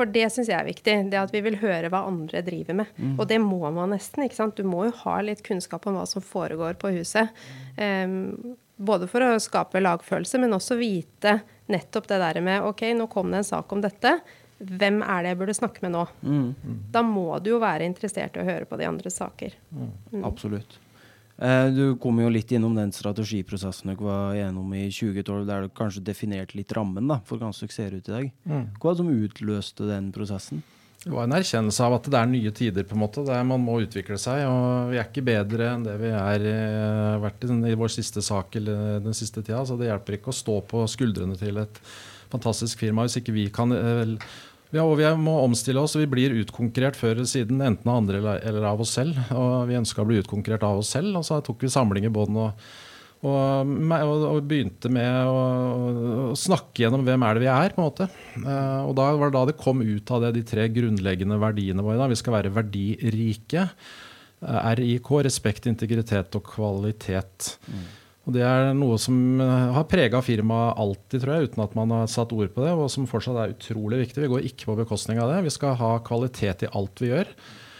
[0.00, 0.96] For det syns jeg er viktig.
[1.12, 2.96] Det at vi vil høre hva andre driver med.
[2.96, 3.12] Mm.
[3.18, 4.24] Og det må man nesten.
[4.24, 4.56] ikke sant?
[4.56, 7.36] Du må jo ha litt kunnskap om hva som foregår på huset.
[7.76, 13.12] Um, både for å skape lagfølelse, men også vite nettopp det der med OK, nå
[13.12, 14.16] kom det en sak om dette
[14.58, 16.04] hvem er det jeg burde snakke med nå?
[16.22, 16.82] Mm.
[16.94, 19.54] Da må du jo være interessert i å høre på de andres saker.
[19.70, 19.90] Mm.
[20.12, 20.22] Mm.
[20.26, 20.78] Absolutt.
[21.38, 25.76] Eh, du kom jo litt innom den strategiprosessen dere var gjennom i 2012, der du
[25.78, 28.32] kanskje definerte litt rammen da, for hvordan dere ser ut i dag.
[28.42, 28.64] Mm.
[28.74, 30.64] Hva var det som utløste den prosessen?
[31.04, 32.84] Det var en erkjennelse av at det er nye tider.
[32.84, 34.42] på en måte, der Man må utvikle seg.
[34.50, 38.22] og Vi er ikke bedre enn det vi er eh, vært i, i vår siste
[38.22, 39.64] sak eller den siste tida.
[39.64, 41.80] så Det hjelper ikke å stå på skuldrene til et
[42.28, 44.18] fantastisk firma hvis ikke vi kan vel,
[44.74, 45.96] ja, og vi må omstille oss.
[45.96, 49.16] Vi blir utkonkurrert før eller siden, enten av andre eller av oss selv.
[49.32, 52.12] Og Vi ønska å bli utkonkurrert av oss selv, og så tok vi samling i
[52.12, 52.68] bånn og,
[53.26, 55.38] og, og, begynte med å,
[56.30, 57.72] å, snakke gjennom hvem er det vi er.
[57.74, 58.10] på en måte.
[58.38, 61.82] Uh, og Da var det da det kom ut av det, de tre grunnleggende verdiene
[61.82, 61.98] våre.
[61.98, 62.10] Da.
[62.10, 63.66] Vi skal være verdirike.
[64.38, 67.56] Eh, RIK, respekt, integritet og kvalitet.
[67.66, 67.86] Mm.
[68.28, 71.94] Og Det er noe som eh, har prega firmaet alltid, tror jeg, uten at man
[71.96, 74.22] har satt ord på det, og som fortsatt er utrolig viktig.
[74.22, 75.40] Vi går ikke på bekostning av det.
[75.48, 77.32] Vi skal ha kvalitet i alt vi gjør.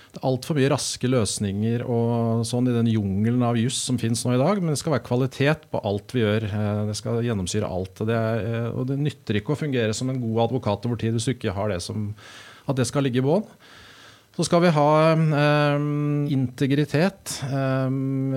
[0.08, 4.22] Det er altfor mye raske løsninger og sånn i den jungelen av juss som finnes
[4.24, 6.48] nå i dag, men det skal være kvalitet på alt vi gjør.
[6.48, 8.04] Eh, det skal gjennomsyre alt.
[8.08, 11.16] Det, er, eh, og det nytter ikke å fungere som en god advokat over tid
[11.16, 12.12] hvis du ikke har det som
[12.68, 13.44] at det skal ligge i bånn.
[14.38, 15.76] Så skal vi ha eh,
[16.30, 17.40] integritet.
[17.42, 17.88] Eh,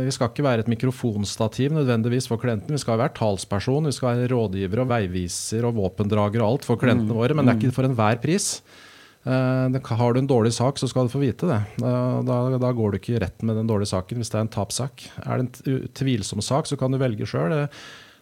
[0.02, 2.74] vi skal ikke være et mikrofonstativ nødvendigvis for klienten.
[2.74, 6.82] Vi skal være talsperson, vi skal være rådgiver og veiviser og våpendrager og alt for
[6.82, 7.20] klientene mm.
[7.20, 8.56] våre, men det er ikke for enhver pris.
[9.22, 11.60] Det, har du en dårlig sak, så skal du få vite det.
[11.78, 14.56] Da, da, går du ikke i retten med den dårlige saken hvis det er en
[14.56, 15.04] tapssak.
[15.22, 17.54] Er det en tvilsom sak, så kan du velge sjøl.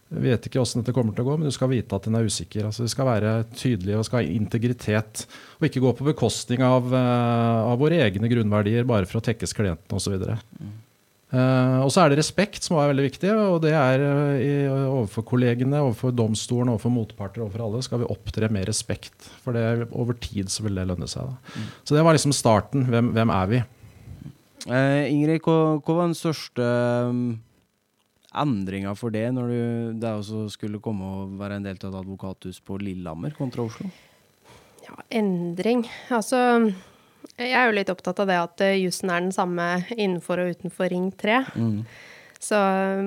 [0.09, 2.17] Jeg vet ikke hvordan dette kommer til å gå, men du skal vite at den
[2.17, 2.65] er usikker.
[2.65, 5.25] Altså, vi skal være tydelige og skal ha integritet,
[5.59, 9.53] og ikke gå på bekostning av, uh, av våre egne grunnverdier bare for å tekkes
[9.53, 10.17] klienten osv.
[11.29, 14.53] Uh, og så er det respekt som er veldig viktig, og det er uh, i,
[14.67, 19.29] overfor kollegene, overfor domstolen, overfor motparter, overfor alle, skal vi opptre med respekt.
[19.43, 21.29] For det, over tid så vil det lønne seg.
[21.29, 21.67] Mm.
[21.83, 22.87] Så det var liksom starten.
[22.89, 23.61] Hvem, hvem er vi?
[24.65, 26.73] Uh, Ingrid, hva, hva, var den største
[27.11, 27.21] um
[28.29, 29.61] endringa for det, når du
[30.01, 33.89] det også skulle komme og være en del av et advokathus på Lillehammer kontra Oslo?
[34.85, 36.71] Ja, endring Altså,
[37.39, 40.55] jeg er jo litt opptatt av det at eh, jussen er den samme innenfor og
[40.55, 41.39] utenfor Ring 3.
[41.55, 41.77] Mm.
[42.39, 42.59] Så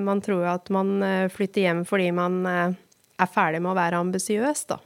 [0.05, 2.75] man tror jo at man eh, flytter hjem fordi man eh,
[3.21, 4.79] er ferdig med å være ambisiøs, da.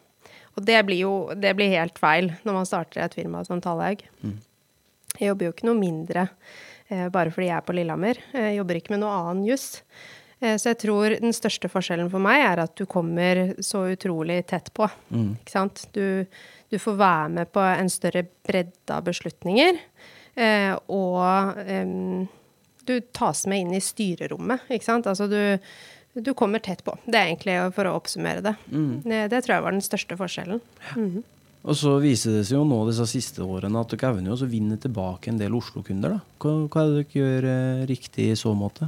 [0.57, 4.01] Og det blir jo det blir helt feil når man starter et firma som Tallhaug.
[4.25, 4.37] Mm.
[5.17, 6.27] Jeg jobber jo ikke noe mindre
[6.89, 8.21] eh, bare fordi jeg er på Lillehammer.
[8.33, 9.67] Jeg jobber ikke med noe annen juss.
[10.39, 14.43] Eh, så jeg tror den største forskjellen for meg er at du kommer så utrolig
[14.49, 14.89] tett på.
[15.13, 15.31] Mm.
[15.39, 15.87] Ikke sant?
[15.97, 16.25] Du,
[16.71, 19.79] du, får være med på en større bredde av beslutninger.
[20.37, 21.61] Eh, og
[22.87, 25.07] du tas med inn i styrerommet, ikke sant.
[25.09, 25.39] Altså du,
[26.15, 26.95] du, kommer tett på.
[27.05, 28.55] Det er egentlig for å oppsummere det.
[28.71, 28.93] Mm.
[29.03, 29.23] det.
[29.33, 30.63] Det, tror jeg var den største forskjellen.
[30.95, 31.17] Mm.
[31.67, 34.77] Og så viser det seg jo nå disse siste årene at dere evner å vinne
[34.79, 36.19] tilbake en del Oslo-kunder.
[36.39, 38.87] Hva, hva er det dere gjør eh, riktig i så måte?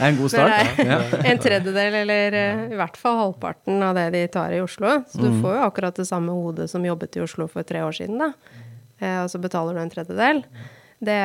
[0.00, 0.76] er en god start.
[0.78, 4.62] Det er en tredjedel, eller eh, i hvert fall halvparten av det de tar i
[4.64, 4.98] Oslo.
[5.10, 5.42] Så du mm.
[5.44, 8.32] får jo akkurat det samme hodet som jobbet i Oslo for tre år siden, da.
[8.98, 10.42] Eh, og så betaler du en tredjedel.
[11.04, 11.20] Det,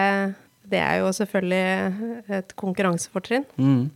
[0.72, 3.48] det er jo selvfølgelig et konkurransefortrinn.
[3.56, 3.90] Mm.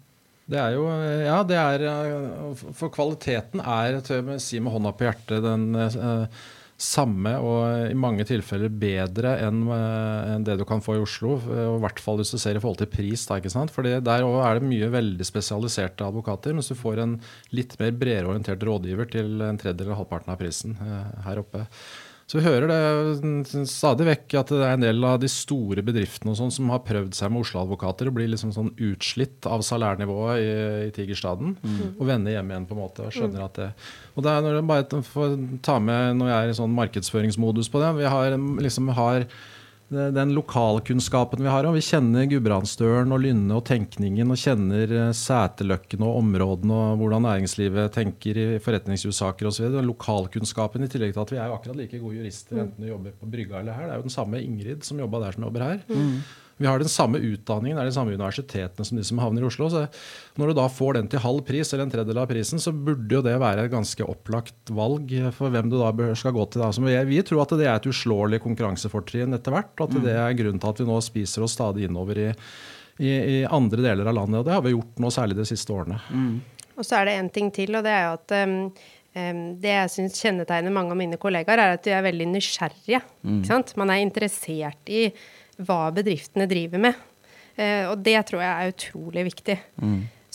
[0.45, 0.83] Det er jo
[1.25, 5.65] Ja, det er eh, For kvaliteten er, tør jeg si med hånda på hjertet, den
[6.75, 11.37] samme og i mange tilfeller bedre enn, eh, enn det du kan få i Oslo.
[11.39, 13.23] Og I hvert fall hvis du ser i forhold til pris.
[13.29, 13.71] Da, ikke sant?
[13.71, 17.19] Fordi Der er det mye veldig spesialiserte advokater, mens du får en
[17.55, 21.65] litt mer bredere orientert rådgiver til en tredjedel eller halvparten av prisen eh, her oppe.
[22.25, 26.33] Så vi hører det stadig vekk at det er en del av de store bedriftene
[26.37, 30.55] sånn som har prøvd seg med Oslo-advokater og blir liksom sånn utslitt av salærnivået i,
[30.87, 31.53] i Tigerstaden.
[31.61, 31.91] Mm.
[31.91, 33.05] Og vender hjem igjen, på en måte.
[33.05, 33.45] Og skjønner mm.
[33.45, 33.69] at det
[34.15, 35.01] Og det er når bare
[35.65, 37.93] ta med når jeg er i sånn markedsføringsmodus på det.
[37.99, 39.27] Vi har, liksom, har
[39.89, 41.67] den lokalkunnskapen vi har.
[41.67, 47.01] Og vi kjenner Gudbrandsdølen og Lynne og tenkningen, og kjenner eh, seterløkken og områdene og
[47.01, 49.77] hvordan næringslivet tenker i forretningshussaker osv.
[49.85, 53.29] Lokalkunnskapen i tillegg til at vi er akkurat like gode jurister enten vi jobber på
[53.29, 53.89] brygga eller her.
[53.89, 55.85] Det er jo den samme Ingrid som jobba der som jobber her.
[56.57, 59.67] Vi har den samme utdanningen, er de samme universitetene som de som havner i Oslo.
[59.71, 59.81] Så
[60.39, 63.17] når du da får den til halv pris, eller en tredjedel av prisen, så burde
[63.17, 66.63] jo det være et ganske opplagt valg for hvem du da skal gå til.
[66.87, 70.39] Vi, vi tror at det er et uslåelig konkurransefortrinn etter hvert, og at det er
[70.39, 72.31] grunnen til at vi nå spiser oss stadig innover i,
[73.03, 74.39] i, i andre deler av landet.
[74.39, 75.99] Og det har vi gjort nå særlig de siste årene.
[76.75, 78.59] Og så er det en ting til, og det er jo at um,
[79.19, 83.03] um, det jeg syns kjennetegner mange av mine kollegaer, er at de er veldig nysgjerrige.
[83.27, 83.75] Ikke sant?
[83.79, 85.09] Man er interessert i
[85.57, 86.95] hva bedriftene driver med.
[87.55, 89.57] Eh, og det tror jeg er utrolig viktig.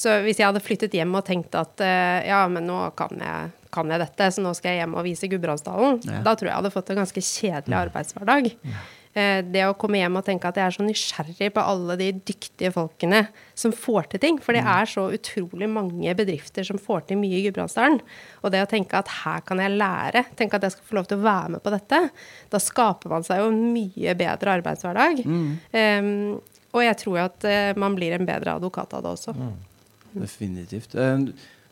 [0.00, 3.50] Så hvis jeg hadde flyttet hjem og tenkt at eh, ja, men nå kan jeg,
[3.74, 6.22] kan jeg dette, så nå skal jeg hjem og vise Gudbrandsdalen, Ja.
[6.24, 8.48] da tror jeg jeg hadde fått en ganske kjedelig arbeidshverdag.
[8.64, 8.80] Eh,
[9.10, 12.70] det å komme hjem og tenke at jeg er så nysgjerrig på alle de dyktige
[12.70, 13.24] folkene
[13.58, 14.36] som får til ting.
[14.38, 17.98] For det er så utrolig mange bedrifter som får til mye i Gudbrandsdalen.
[18.44, 21.10] Og det å tenke at her kan jeg lære, tenke at jeg skal få lov
[21.10, 22.00] til å være med på dette,
[22.54, 25.24] da skaper man seg jo en mye bedre arbeidshverdag.
[25.74, 26.12] Eh,
[26.70, 29.34] og jeg tror at eh, man blir en bedre advokat av det også.
[30.14, 30.94] Definitivt.
[30.94, 31.26] Eh,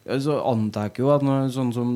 [0.09, 1.89] Så antar jeg jo at når, sånn som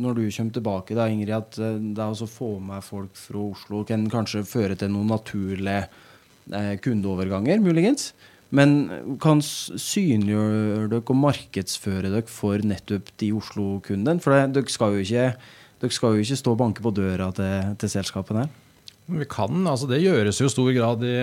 [0.00, 3.82] når du kommer tilbake, da, Ingrid, at eh, det å få med folk fra Oslo
[3.88, 8.14] kan kanskje føre til noen naturlige eh, kundeoverganger, muligens.
[8.56, 8.72] Men
[9.22, 14.24] kan synliggjøre dere og markedsføre dere for nettopp de Oslo-kundene?
[14.24, 14.96] For dere, skal
[15.94, 18.69] skal jo ikke stå og banke på døra til, til selskapene her.
[19.10, 21.14] Vi kan, altså Det gjøres jo i stor grad i,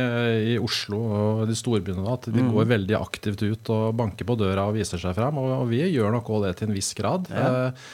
[0.54, 2.04] i Oslo og de storbyene.
[2.12, 5.40] At de går veldig aktivt ut og banker på døra og viser seg fram.
[5.42, 7.30] Og, og vi gjør nok òg det til en viss grad.
[7.32, 7.70] Ja.
[7.70, 7.88] Eh,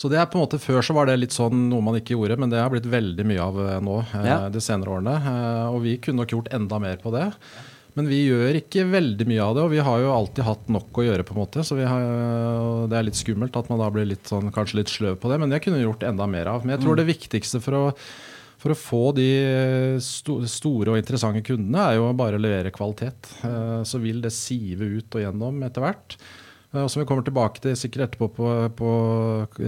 [0.00, 2.16] så det er på en måte Før så var det litt sånn noe man ikke
[2.16, 4.40] gjorde, men det har blitt veldig mye av eh, nå eh, Ja.
[4.50, 5.14] de senere årene.
[5.70, 7.28] Og vi kunne nok gjort enda mer på det.
[7.94, 10.98] Men vi gjør ikke veldig mye av det, og vi har jo alltid hatt nok
[10.98, 11.22] å gjøre.
[11.22, 12.02] på en måte, så vi har,
[12.90, 15.38] Det er litt skummelt at man da blir litt sånn, kanskje litt sløv på det,
[15.38, 16.64] men det kunne vi gjort enda mer av.
[16.66, 17.84] Men jeg tror det viktigste for å
[18.64, 19.26] for å få de
[20.00, 23.28] store og interessante kundene er jo bare å levere kvalitet.
[23.44, 26.16] Eh, Så vil det sive ut og gjennom etter hvert.
[26.72, 28.94] Eh, Og som vi kommer tilbake til sikkert etterpå på, på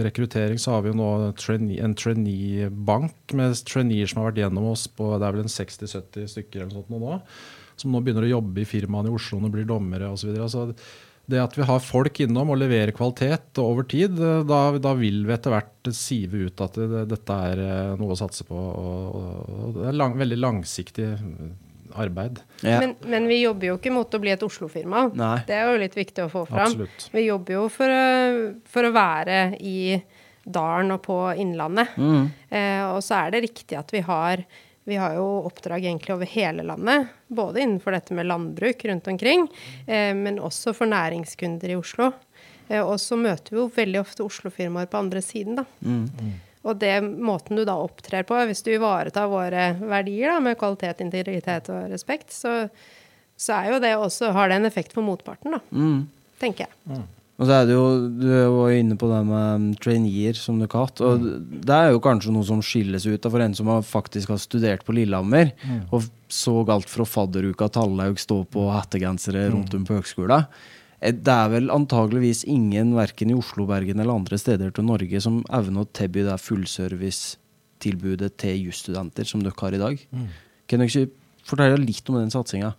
[0.01, 4.87] rekruttering, så har vi jo nå en trainee-bank med traineer som har vært gjennom oss
[4.89, 7.21] på det er vel en 60-70 stykker eller noe sånt nå,
[7.77, 10.33] som nå begynner å jobbe i firmaene i Oslo og blir dommere osv.
[11.27, 14.15] Det at vi har folk innom og leverer kvalitet over tid,
[14.47, 18.19] da, da vil vi etter hvert sive ut at det, dette er eh, noe å
[18.19, 18.55] satse på.
[18.55, 21.09] Og, og, det er lang, veldig langsiktig
[21.97, 22.39] arbeid.
[22.61, 22.79] Ja.
[22.83, 25.07] Men, men vi jobber jo ikke mot å bli et Oslo-firma.
[25.47, 26.69] Det er jo litt viktig å få fram.
[26.69, 27.09] Absolutt.
[27.13, 28.05] Vi jobber jo for å,
[28.69, 29.79] for å være i
[30.47, 31.97] dalen og på Innlandet.
[31.99, 32.29] Mm.
[32.49, 34.45] Eh, og så er det riktig at vi har
[34.87, 39.47] vi har jo oppdrag egentlig over hele landet, både innenfor dette med landbruk rundt omkring,
[39.85, 42.11] eh, men også for næringskunder i Oslo.
[42.69, 45.65] Eh, og så møter vi jo veldig ofte Oslo-firmaer på andre siden, da.
[45.83, 46.07] Mm.
[46.67, 51.03] Og det måten du da opptrer på, hvis du ivaretar våre verdier da, med kvalitet,
[51.05, 52.65] integritet og respekt, så,
[53.39, 56.07] så er jo det også, har det en effekt på motparten, da, Mm.
[56.41, 57.03] tenker jeg.
[57.37, 60.65] Og så er det jo, Du er jo inne på det med traineer, som du
[60.65, 61.01] har hatt.
[61.05, 61.21] Og
[61.67, 64.83] det er jo kanskje noe som skilles ut for en som har faktisk har studert
[64.87, 65.51] på Lillehammer,
[65.93, 70.47] og så alt fra fadderuka Tallaug stå på hettegensere rundt om på høgskolen.
[70.99, 75.21] Eh, Det er vel antageligvis ingen, verken i Oslo, Bergen eller andre steder til Norge,
[75.21, 80.01] som evner å tilby det fullservice-tilbudet til jusstudenter som dere har i dag.
[80.67, 81.11] Kan dere ikke
[81.47, 82.73] fortelle litt om den satsinga?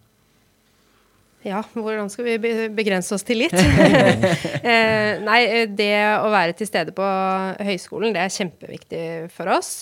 [1.48, 3.54] Ja, hvordan skal vi begrense oss til litt?
[4.72, 7.06] eh, nei, eh, det å være til stede på
[7.64, 9.02] høyskolen, det er kjempeviktig
[9.34, 9.72] for oss.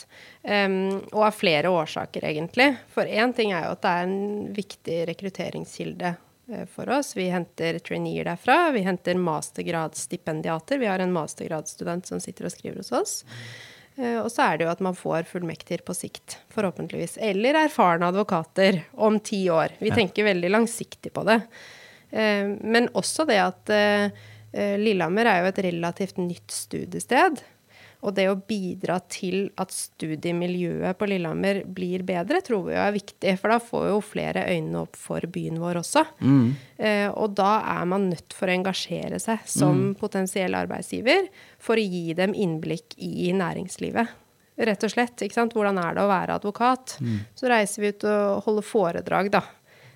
[0.46, 2.68] Um, og av flere årsaker, egentlig.
[2.94, 7.16] For én ting er jo at det er en viktig rekrutteringskilde eh, for oss.
[7.18, 8.70] Vi henter traineer derfra.
[8.76, 10.78] Vi henter mastergradsstipendiater.
[10.78, 13.16] Vi har en mastergradsstudent som sitter og skriver hos oss.
[13.98, 17.16] Eh, Og så er det jo at man får fullmekter på sikt, forhåpentligvis.
[17.20, 19.72] Eller erfarne advokater om ti år.
[19.80, 21.40] Vi tenker veldig langsiktig på det.
[22.12, 24.10] Eh, Men også det at eh,
[24.78, 27.42] Lillehammer er jo et relativt nytt studiested.
[28.04, 32.92] Og det å bidra til at studiemiljøet på Lillehammer blir bedre, tror vi jo er
[32.94, 33.32] viktig.
[33.40, 36.04] For da får jo flere øynene opp for byen vår også.
[36.76, 41.26] Eh, og da er man nødt for å engasjere seg som potensiell arbeidsgiver
[41.58, 44.12] for å gi dem innblikk i næringslivet.
[44.56, 45.20] Rett og slett.
[45.20, 45.52] ikke sant?
[45.56, 46.98] Hvordan er det å være advokat?
[47.36, 49.42] Så reiser vi ut og holder foredrag, da.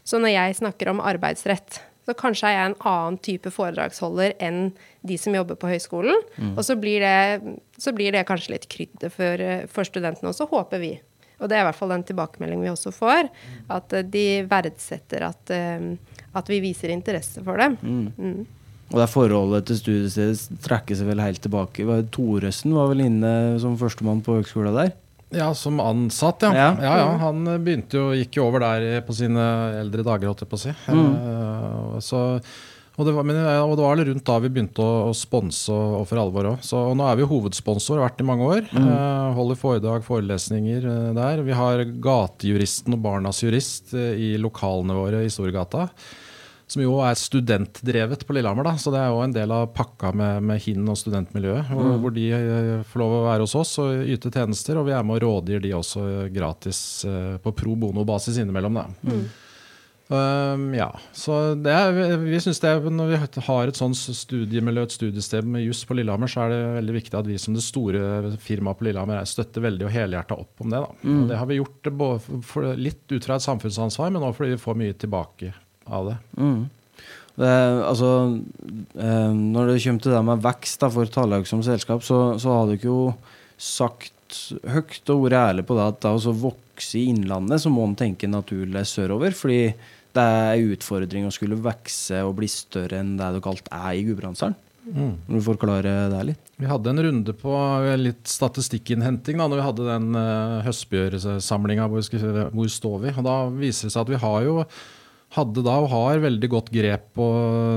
[0.05, 4.73] Så når jeg snakker om arbeidsrett, så kanskje er jeg en annen type foredragsholder enn
[5.07, 6.17] de som jobber på høyskolen.
[6.57, 10.49] Og så blir, det, så blir det kanskje litt krydder for, for studentene, og så
[10.51, 10.95] håper vi
[11.41, 13.29] Og det er i hvert fall den tilbakemeldingen vi også får.
[13.73, 15.87] At eh, de verdsetter at, eh,
[16.37, 17.79] at vi viser interesse for dem.
[17.81, 18.43] Mm.
[18.91, 21.87] Og det forholdet til studiestedet trekker seg vel helt tilbake.
[21.87, 22.05] Var-
[22.75, 23.33] var vel inne
[23.63, 24.93] som førstemann på høgskolen der?
[25.31, 26.51] Ja, som ansatt, ja.
[26.55, 26.71] Ja.
[26.83, 26.97] ja.
[26.99, 29.45] ja, Han begynte jo, gikk jo over der på sine
[29.79, 30.73] eldre dager, holdt jeg på å si.
[30.90, 32.23] Eh, så,
[32.97, 36.03] og, det var, men, og det var rundt da vi begynte å, å sponse og,
[36.11, 36.64] for alvor òg.
[36.81, 38.66] Og nå er vi hovedsponsor, har vært i mange år.
[38.75, 41.45] Eh, holder foredrag, forelesninger eh, der.
[41.47, 45.87] Vi har Gatejuristen og Barnas jurist i lokalene våre i Storgata.
[46.70, 48.76] Som jo er studentdrevet på Lillehammer, da.
[48.78, 51.66] så det er jo en del av pakka med, med HIN og studentmiljøet.
[51.74, 54.94] Hvor, hvor de eh, får lov å være hos oss og yte tjenester, og vi
[54.94, 56.80] er med og rådgir de også eh, gratis
[57.11, 58.78] eh, på pro bono-basis innimellom.
[58.78, 59.14] Da.
[60.11, 64.83] Um, ja, så det er, vi, synes det er, Når vi har et sånt studiemiljø,
[64.88, 67.62] et studiested med juss på Lillehammer, så er det veldig viktig at vi som det
[67.62, 70.83] store firmaet på Lillehammer er- støtter veldig og helhjerta opp om det.
[70.83, 70.94] Da.
[71.14, 74.54] Og det har vi gjort både for, litt ut fra et samfunnsansvar, men også fordi
[74.54, 75.52] vi får mye tilbake
[75.90, 76.16] av det.
[76.38, 76.62] Mm.
[77.40, 77.50] Det,
[77.87, 78.09] altså,
[79.00, 82.57] eh, når det kommer til det med vekst da, for Tallag som selskap, så, så
[82.57, 83.05] har du ikke jo
[83.61, 84.12] sagt
[84.70, 87.96] høyt og vært ærlig på det at det å vokse i Innlandet, så må en
[87.98, 89.35] tenke naturlig sørover.
[89.37, 89.62] fordi
[90.11, 93.92] det er en utfordring å skulle vokse og bli større enn det du kalt er
[93.94, 94.57] i Gudbrandsdalen.
[94.90, 95.12] Mm.
[95.26, 96.46] Kan du forklare det litt?
[96.59, 97.53] Vi hadde en runde på
[98.00, 103.12] litt statistikkinnhenting da når vi hadde den uh, høstbjørnsamlinga hvor, vi skulle- hvor står vi.
[103.14, 104.57] Og da viser det seg at vi har jo
[105.37, 107.27] hadde da og har veldig godt grep på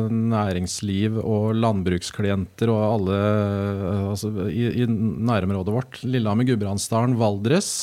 [0.09, 5.99] næringsliv og landbruksklienter og alle eh, altså, i, i nærområdet vårt.
[6.05, 7.73] Lillehammer, Gudbrandsdalen, Valdres.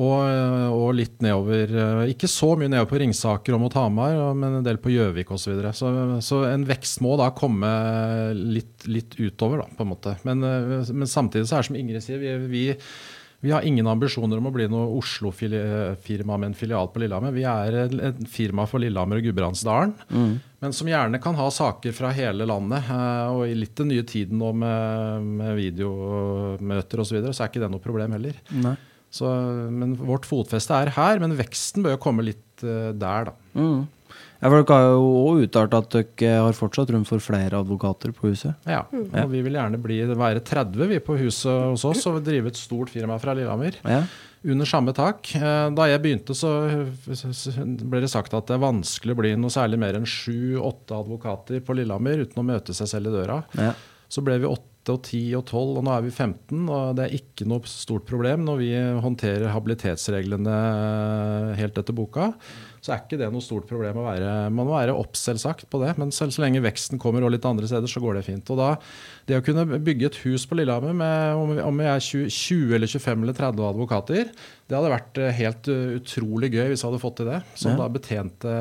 [0.00, 0.20] Og,
[0.70, 4.66] og litt nedover eh, Ikke så mye nedover på Ringsaker og mot Hamar, men en
[4.66, 5.42] del på Gjøvik osv.
[5.42, 5.72] Så, videre.
[5.74, 5.90] så
[6.24, 7.70] Så en vekst må da komme
[8.38, 10.14] litt, litt utover, da, på en måte.
[10.28, 12.64] Men, eh, men samtidig så er det som Ingrid sier, vi, vi,
[13.40, 17.32] vi har ingen ambisjoner om å bli noe Oslo-firma med en filial på Lillehammer.
[17.32, 17.76] Vi er
[18.10, 19.94] et firma for Lillehammer og Gudbrandsdalen.
[20.60, 22.84] Men som gjerne kan ha saker fra hele landet.
[22.92, 27.44] eh, Og i litt den nye tiden nå med, med videomøter osv., så, videre, så
[27.46, 28.36] er ikke det noe problem heller.
[28.52, 28.74] Nei.
[29.10, 29.26] Så,
[29.72, 33.34] men vårt fotfeste er her, men veksten bør jo komme litt eh, der, da.
[33.56, 33.88] Mm.
[34.40, 38.14] Ja, for Dere har jo òg uttalt at dere har fortsatt rom for flere advokater
[38.16, 38.56] på huset.
[38.64, 42.48] Ja, og vi vil gjerne bli, være 30 vi på huset hos oss og drive
[42.48, 43.76] et stort firma fra Lillehammer.
[43.84, 44.00] Ja.
[44.40, 45.28] Under samme tak.
[45.36, 46.54] Eh, Da jeg begynte, så
[47.04, 51.60] ble det sagt at det er vanskelig å bli noe særlig mer enn sju-åtte advokater
[51.60, 53.42] på Lillehammer uten å møte seg selv i døra.
[53.60, 53.74] Ja.
[54.08, 56.64] Så ble vi 8 og 10 og 12, og nå er vi 15.
[56.72, 58.70] Og det er ikke noe stort problem når vi
[59.04, 60.56] håndterer habilitetsreglene
[61.60, 62.30] helt etter boka.
[62.80, 65.80] Så er ikke det noe stort problem å være Man må være opp, selvsagt på
[65.82, 68.48] det, men selv så lenge veksten kommer og litt andre steder, så går det fint.
[68.54, 68.70] Og da,
[69.28, 72.86] det å kunne bygge et hus på Lillehammer med om vi- er 20, 20 eller
[72.88, 74.32] 25 eller 30 advokater,
[74.70, 77.42] det hadde vært eh, helt uh, utrolig gøy hvis vi hadde fått til det.
[77.54, 77.76] Som Ja.
[77.82, 78.56] da betjente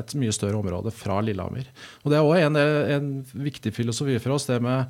[0.00, 1.66] et mye større område fra Lillehammer.
[2.02, 3.10] Og det er òg en, en
[3.46, 4.88] viktig filosofi for oss, det med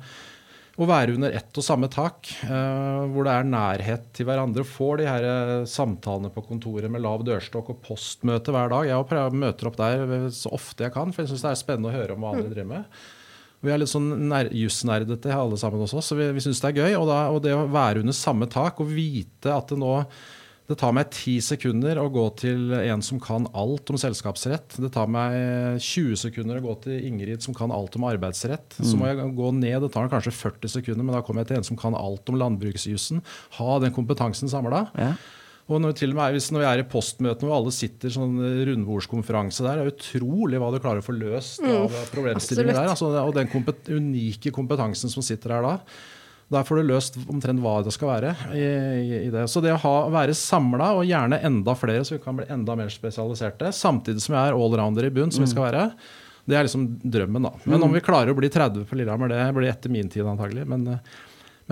[0.79, 4.63] å være under ett og samme tak, eh, hvor det er nærhet til hverandre.
[4.67, 8.87] Får de her eh, samtalene på kontoret med lav dørstokk og postmøte hver dag.
[8.87, 11.97] Jeg møter opp der så ofte jeg kan, for jeg syns det er spennende å
[11.97, 13.01] høre om hva andre driver med.
[13.61, 16.95] Vi er litt sånn jusnerdete alle sammen oss, så vi, vi syns det er gøy.
[16.97, 19.99] Og, da, og det å være under samme tak og vite at det nå
[20.71, 24.77] det tar meg ti sekunder å gå til en som kan alt om selskapsrett.
[24.79, 25.35] Det tar meg
[25.83, 28.79] 20 sekunder å gå til Ingrid som kan alt om arbeidsrett.
[28.79, 31.59] Så må jeg gå ned, det tar kanskje 40 sekunder, men da kommer jeg til
[31.59, 33.21] en som kan alt om landbruksjussen.
[33.59, 34.85] Ha den kompetansen samla.
[34.95, 35.13] Ja.
[35.71, 38.39] Og når, til og med, hvis når vi er i postmøtene hvor alle sitter sånn
[38.67, 42.89] rundbordskonferanse der, det er utrolig hva du klarer å få løst av problemstillinger der.
[42.91, 45.75] Altså, og den kompet unike kompetansen som sitter her da.
[46.51, 48.33] Der får du løst omtrent hva det skal være.
[48.51, 48.65] I,
[49.21, 49.45] i, det.
[49.47, 52.75] Så det å ha, være samla, og gjerne enda flere, så vi kan bli enda
[52.75, 55.85] mer spesialiserte, samtidig som vi er allrounder i bunn, som vi skal være,
[56.49, 57.53] det er liksom drømmen, da.
[57.69, 60.65] Men om vi klarer å bli 30 på Lillehammer, det blir etter min tid antagelig.
[60.67, 61.19] Men, eh,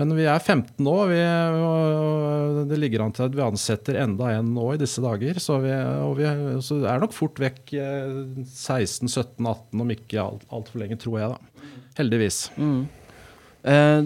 [0.00, 1.18] men vi er 15 nå, vi,
[1.60, 5.42] og det ligger an til at vi ansetter enda en nå i disse dager.
[5.42, 6.30] Så, vi, og vi,
[6.64, 8.14] så er nok fort vekk eh,
[8.46, 11.74] 16-17-18, om ikke altfor alt lenge, tror jeg, da.
[12.00, 12.46] Heldigvis.
[12.56, 12.80] Mm.
[13.68, 13.98] Eh,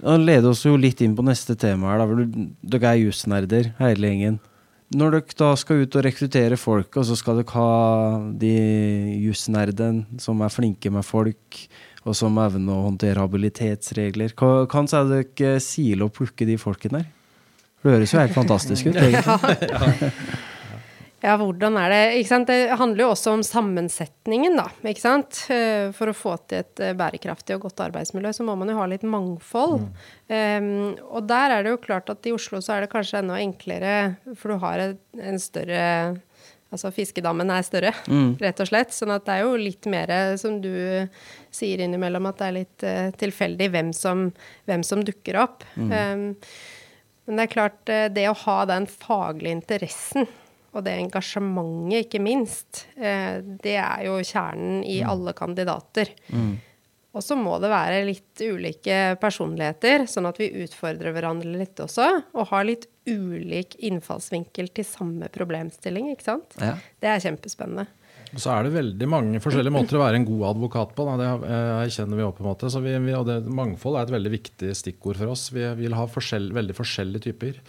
[0.00, 2.04] det leder oss jo litt inn på neste tema her.
[2.04, 2.26] Da.
[2.76, 4.38] Dere er jusnerder, hele gjengen.
[4.94, 7.70] Når dere da skal ut og rekruttere folk, og så skal dere ha
[8.38, 8.54] de
[9.24, 11.62] jusnerdene som er flinke med folk,
[12.06, 17.00] og som evner å håndtere habilitetsregler, hva kan så dere sile og plukke de folkene
[17.00, 17.08] der?
[17.82, 19.70] Det høres jo helt fantastisk ut, egentlig.
[19.70, 19.90] Ja,
[21.34, 22.00] hvordan er det?
[22.20, 22.50] Ikke sant?
[22.50, 24.66] Det handler jo også om sammensetningen, da.
[24.86, 25.40] Ikke sant?
[25.50, 28.76] Eh, For å få til et eh, bærekraftig og godt arbeidsmiljø, så må man jo
[28.78, 29.88] ha litt mangfold.
[30.30, 30.68] Um,
[31.06, 33.96] og der er det jo klart at i Oslo så er det kanskje enda enklere,
[34.38, 35.82] for du har en, større
[36.66, 37.92] Altså fiskedammen er større,
[38.42, 38.90] rett og slett.
[38.92, 40.74] Sånn at det er jo litt mer, som du
[41.54, 44.26] sier innimellom, at det er litt uh, tilfeldig hvem som,
[44.66, 45.62] hvem som dukker opp.
[45.78, 46.32] Um,
[47.26, 50.26] men det er klart, det å ha den faglige interessen,
[50.76, 56.12] og det engasjementet, ikke minst, eh, det er jo kjernen i alle kandidater.
[57.16, 62.10] Og så må det være litt ulike personligheter, sånn at vi utfordrer hverandre litt også,
[62.36, 66.58] og har litt ulik innfallsvinkel til samme problemstilling, ikke sant?
[66.60, 66.74] Ja.
[67.00, 67.86] Det er kjempespennende.
[68.34, 71.06] Og Så er det veldig mange forskjellige måter å være en god advokat på.
[71.08, 71.16] Da.
[71.20, 72.70] Det eh, erkjenner vi også på en måte.
[72.74, 75.46] Så vi, vi, og det, mangfold er et veldig viktig stikkord for oss.
[75.54, 77.62] Vi vil ha forskjell, veldig forskjellige typer.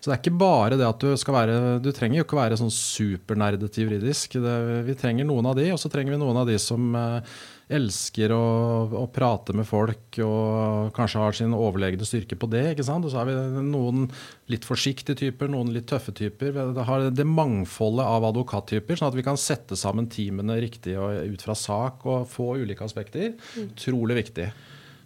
[0.00, 2.56] Så det er ikke bare det at du skal være Du trenger jo ikke være
[2.56, 4.38] sånn supernerdete juridisk.
[4.40, 4.54] Det,
[4.86, 7.34] vi trenger noen av de, og så trenger vi noen av de som eh,
[7.76, 8.46] elsker å,
[8.96, 12.64] å prate med folk og kanskje har sin overlegne styrke på det.
[12.72, 13.04] ikke sant?
[13.04, 13.36] Og så har vi
[13.68, 14.08] noen
[14.50, 16.56] litt forsiktige typer, noen litt tøffe typer.
[16.56, 21.28] Vi har det mangfoldet av advokattyper, sånn at vi kan sette sammen teamene riktig og
[21.28, 23.36] ut fra sak og få ulike aspekter.
[23.68, 24.50] Utrolig viktig.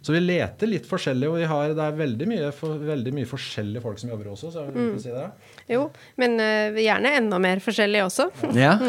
[0.05, 3.25] Så vi leter litt forskjellig, og vi har, det er veldig mye, for, veldig mye
[3.25, 4.51] forskjellige folk som jobber også.
[4.53, 4.99] så Jeg vil mm.
[5.01, 5.23] si det.
[5.73, 5.87] Jo,
[6.21, 8.29] men uh, gjerne enda mer forskjellig også.
[8.65, 8.77] Ja.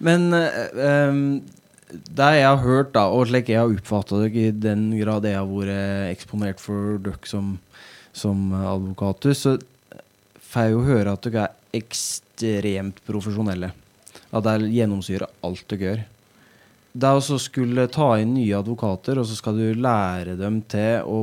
[0.00, 1.10] Men uh,
[1.90, 5.36] det jeg har hørt, da, og slik jeg har oppfatta dere, i den grad jeg
[5.36, 7.50] har vært eksponert for dere som,
[8.16, 9.58] som advokater, så
[10.38, 13.74] får jeg jo høre at dere er ekstremt profesjonelle.
[14.30, 16.08] At det gjennomsyrer alt dere gjør.
[16.92, 21.06] Det er også skulle ta inn nye advokater, og så skal du lære dem til
[21.06, 21.22] å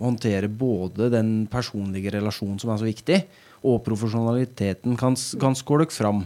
[0.00, 3.20] håndtere både den personlige relasjonen som er så viktig,
[3.66, 4.96] og profesjonaliteten.
[4.98, 6.24] Kan, kan skåle fram?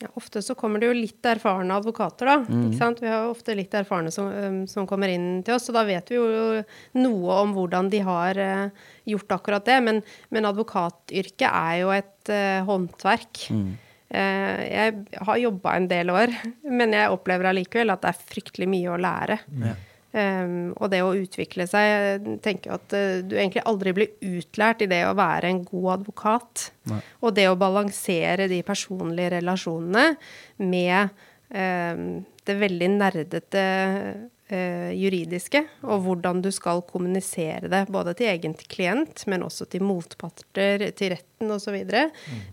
[0.00, 2.36] Ja, ofte så kommer det jo litt erfarne advokater, da.
[2.42, 3.02] Ikke sant?
[3.02, 4.26] Vi har jo ofte litt erfarne som,
[4.70, 6.64] som kommer inn til oss, og da vet vi jo
[6.98, 9.78] noe om hvordan de har eh, gjort akkurat det.
[9.86, 10.02] Men,
[10.34, 13.44] men advokatyrket er jo et uh, håndverk.
[13.54, 13.83] Eh,
[14.14, 16.30] jeg har jobba en del år,
[16.70, 19.40] men jeg opplever allikevel at det er fryktelig mye å lære.
[20.14, 24.84] Um, og det å utvikle seg Jeg tenker at eh, du egentlig aldri blir utlært
[24.84, 26.68] i det å være en god advokat.
[27.18, 30.04] Og det å balansere de personlige relasjonene
[30.62, 31.10] med
[31.50, 34.22] um, det veldig nerdete eh,
[34.94, 40.86] juridiske, og hvordan du skal kommunisere det både til egen klient, men også til motparter,
[40.96, 41.76] til retten osv.,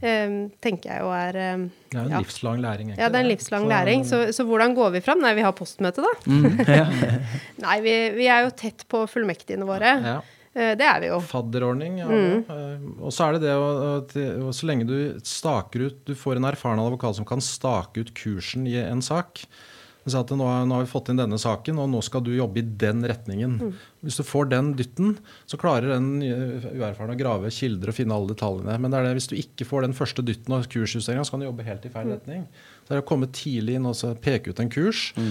[0.01, 2.19] um, tenker jeg jo er um, Det er en ja.
[2.23, 2.89] livslang læring.
[2.91, 4.05] egentlig, Ja, det er en livslang Så- læring.
[4.05, 5.19] Så, så hvordan går vi fram?
[5.21, 6.13] Nei, vi har postmøte, da.
[7.65, 9.95] Nei, vi, vi er jo tett på fullmektigene våre.
[10.03, 10.15] Ja.
[10.53, 11.19] Eh, Det er vi jo.
[11.23, 11.99] Fadderordning.
[12.01, 12.45] Ja, Mm.
[12.49, 16.43] Eh, Og så er det det at Så lenge du staker ut Du får en
[16.49, 19.45] erfaren advokat som kan stake ut kursen i en sak.
[20.07, 22.31] Så at nå, har- nå har vi fått inn denne saken, og nå skal du
[22.35, 23.59] jobbe i den retningen.
[23.61, 23.73] Mm.
[24.03, 28.11] Hvis du får den dytten, så klarer den nye- uerfarne å grave kilder og finne
[28.17, 28.79] alle detaljene.
[28.81, 31.39] Men det er det, hvis du ikke får den første dytten og kursjusteringa, så kan
[31.41, 32.13] du jobbe helt i feil Mm.
[32.17, 32.47] retning.
[32.83, 35.13] Så det er å komme tidlig inn og peke ut en kurs.
[35.15, 35.21] Og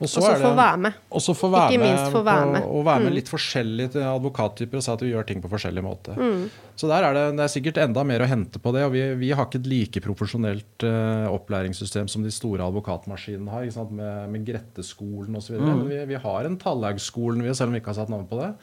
[0.00, 0.96] Og så få være med.
[1.12, 2.62] og så få være Ikke minst få være med.
[2.64, 2.70] Mm.
[2.72, 6.16] og være med litt forskjellige advokattyper og si at vi gjør ting på forskjellig måte.
[6.16, 6.46] Mm.
[6.80, 8.86] Så der er det, det er sikkert enda mer å hente på det.
[8.88, 13.68] og Vi, vi har ikke et like profesjonelt uh, opplæringssystem som de store advokatmaskinene har,
[13.92, 15.60] med, med Gretteskolen osv.
[15.60, 15.68] Mm.
[15.68, 18.40] Men vi, vi har en Tallhaugskolen, vi, selv om vi ikke har satt navn på
[18.40, 18.54] det.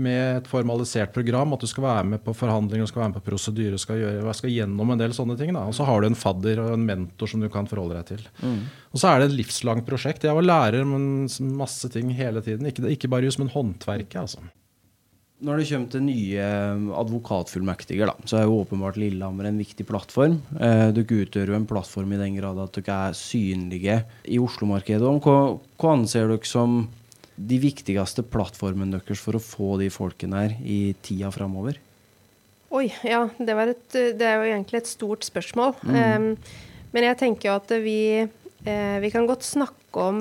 [0.00, 3.18] Med et formalisert program, at du skal være med på forhandlinger, du skal være med
[3.18, 5.52] på prosedyrer, skal, gjøre, skal gjennom en del sånne ting.
[5.56, 5.66] Da.
[5.68, 8.30] Og så har du en fadder og en mentor som du kan forholde deg til.
[8.90, 10.24] Og så er det et livslangt prosjekt.
[10.24, 11.26] Jeg var lærer men
[11.58, 12.70] masse ting hele tiden.
[12.70, 14.42] Ikke, ikke bare jus, men håndverket, altså.
[15.40, 16.48] Når det kommer til nye
[17.00, 20.36] advokatfullmektiger, da, så er jo åpenbart Lillehammer en viktig plattform.
[20.60, 23.96] Eh, dere utgjør jo en plattform i den grad at dere er synlige
[24.28, 25.14] i Oslo-markedet.
[25.24, 25.38] Hva,
[25.80, 26.82] hva anser dere som
[27.40, 31.78] de viktigste plattformene deres for å få de folkene her i tida framover?
[32.70, 35.74] Oi, ja, det, var et, det er jo egentlig et stort spørsmål.
[35.90, 36.34] Um,
[36.94, 40.20] men jeg tenker jo at vi, eh, vi kan godt snakke om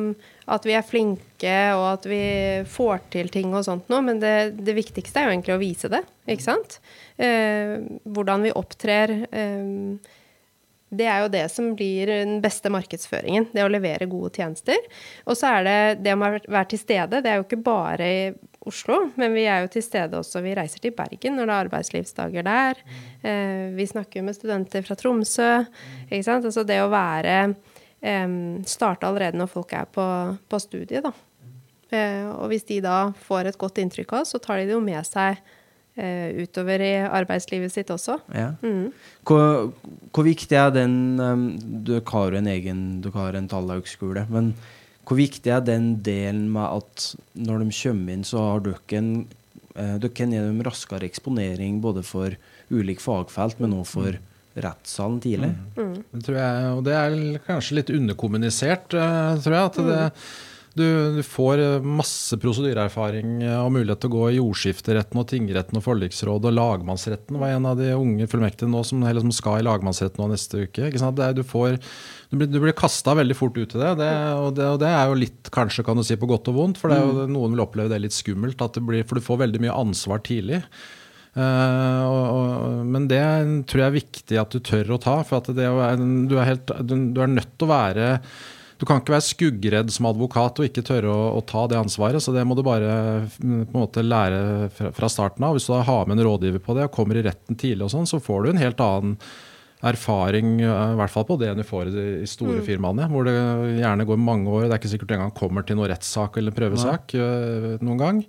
[0.49, 2.21] at vi er flinke, og at vi
[2.69, 5.91] får til ting og sånt noe, men det, det viktigste er jo egentlig å vise
[5.93, 6.79] det, ikke sant?
[7.21, 7.77] Eh,
[8.09, 9.13] hvordan vi opptrer.
[9.29, 10.15] eh,
[10.89, 13.49] det er jo det som blir den beste markedsføringen.
[13.53, 14.77] Det å levere gode tjenester.
[15.29, 17.21] Og så er det det å være til stede.
[17.21, 18.23] Det er jo ikke bare i
[18.69, 20.41] Oslo, men vi er jo til stede også.
[20.43, 22.81] Vi reiser til Bergen når det er arbeidslivsdager der.
[23.21, 25.51] Eh, vi snakker med studenter fra Tromsø.
[26.09, 26.49] Ikke sant?
[26.49, 27.41] Altså det å være
[27.99, 30.03] Starte allerede når folk er på,
[30.47, 31.11] på studiet, da.
[31.91, 34.75] Eh, og hvis de da får et godt inntrykk av oss, så tar de det
[34.77, 35.41] jo med seg
[35.99, 38.19] utover i arbeidslivet sitt også.
[38.31, 38.53] Ja.
[38.63, 38.91] Mm.
[39.27, 39.71] Hvor,
[40.15, 44.53] hvor viktig er den um, Dere har jo en egen dere har en tallhøgskole, men
[45.09, 49.11] hvor viktig er den delen med at når de kommer inn, så har dere en
[49.73, 52.35] eh, dere kan gi dem raskere eksponering både for
[52.69, 54.19] ulik fagfelt, men også for
[54.59, 55.49] rettssalen tidlig?
[55.79, 55.95] Mm.
[56.13, 57.17] Det tror jeg, og det er
[57.47, 59.71] kanskje litt underkommunisert, eh, tror jeg.
[59.71, 60.05] At det,
[60.77, 65.25] du, du får eh, masse prosedyreerfaring eh, og mulighet til å gå i jordskifteretten og
[65.31, 69.59] tingretten og forliksrådet og lagmannsretten var en av de unge fullmektige nå som, som skal
[69.59, 70.91] i lagmannsretten nå neste uke.
[70.91, 71.79] Er, du, får,
[72.29, 74.69] du blir, du blir kasta veldig fort ut i det, det, og det.
[74.75, 77.01] Og det er jo litt kanskje kan du si på godt og vondt, for det
[77.01, 78.61] jo, noen vil oppleve det litt skummelt.
[78.79, 80.61] Blir, for du får veldig mye ansvar tidlig.
[81.37, 83.21] Uh, og, og, men det
[83.69, 85.19] tror jeg er viktig at du tør å ta.
[85.25, 85.67] For at det
[86.29, 88.07] du, er helt, du, du er nødt til å være
[88.79, 92.23] Du kan ikke være skuggredd som advokat og ikke tørre å, å ta det ansvaret.
[92.23, 92.93] Så det må du bare
[93.27, 95.57] mm, på en måte lære fra, fra starten av.
[95.57, 97.91] Hvis du da har med en rådgiver på det og kommer i retten tidlig, og
[97.93, 99.17] sånn, så får du en helt annen
[99.89, 103.27] erfaring, i hvert fall på det enn du får i de store store firmaene, hvor
[103.27, 103.35] det
[103.79, 104.65] gjerne går mange år.
[104.65, 107.77] Det er ikke sikkert du engang kommer til noen rettssak eller prøvesak Nei.
[107.83, 108.19] noen gang.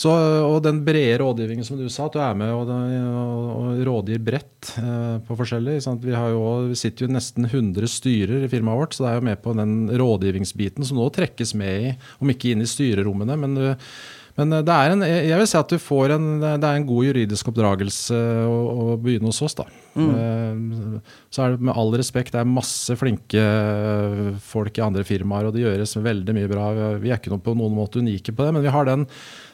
[0.00, 0.10] Så,
[0.46, 4.22] og den brede rådgivningen som du sa, at du er med og, og, og rådgir
[4.24, 5.74] bredt eh, på forskjellig.
[6.00, 9.26] Vi, jo, vi sitter jo nesten 100 styrer i firmaet vårt, så det er jo
[9.28, 13.36] med på den rådgivningsbiten som nå trekkes med i, om ikke inn i styrerommene.
[13.42, 13.66] men du,
[14.38, 17.08] men det er en, jeg vil si at du får en, det er en god
[17.10, 19.56] juridisk oppdragelse å, å begynne hos oss.
[19.58, 19.66] da.
[19.94, 21.00] Mm.
[21.32, 23.42] Så er det med all respekt, det er masse flinke
[24.44, 26.70] folk i andre firmaer, og det gjøres veldig mye bra.
[27.02, 29.06] Vi er ikke noe på noen måte unike på det, men vi har den,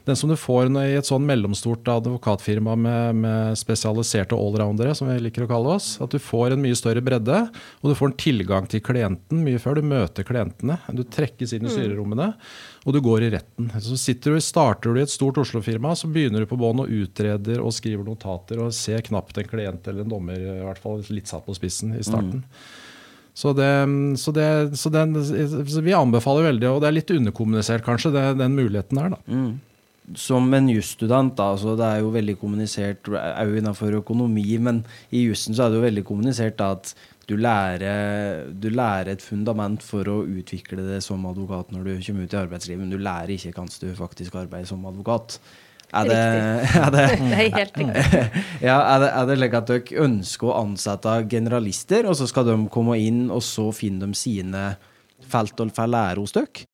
[0.09, 5.19] den som du får i et sånn mellomstort advokatfirma med, med spesialiserte allroundere, som vi
[5.25, 5.95] liker å kalle oss.
[6.05, 7.43] At du får en mye større bredde,
[7.81, 10.79] og du får en tilgang til klienten mye før du møter klientene.
[10.93, 12.33] Du trekkes inn i styrerommene,
[12.87, 13.69] og du går i retten.
[13.83, 16.93] Så sitter du, starter du i et stort Oslo-firma, så begynner du på bånn og
[16.93, 21.03] utreder og skriver notater og ser knapt en klient eller en dommer, i hvert fall
[21.11, 22.45] litt satt på spissen i starten.
[23.37, 23.69] Så, det,
[24.23, 24.47] så, det,
[24.79, 29.03] så, den, så vi anbefaler veldig, og det er litt underkommunisert kanskje, det, den muligheten
[29.03, 29.17] her.
[29.17, 29.41] da.
[30.17, 35.59] Som en jusstudent, altså, det er jo veldig kommunisert òg innenfor økonomi, men i jussen
[35.59, 36.95] så er det jo veldig kommunisert da, at
[37.27, 42.27] du lærer, du lærer et fundament for å utvikle det som advokat når du kommer
[42.27, 45.41] ut i arbeidslivet, men du lærer ikke hvordan du faktisk arbeider som advokat.
[45.95, 46.21] Er det,
[46.85, 48.23] er det, Det er helt riktig.
[48.69, 52.47] ja, er det, er det like at dere ønsker å ansette generalister, og så skal
[52.47, 54.65] de komme inn, og så finner de sine
[55.27, 56.67] felt og får lære hos dere?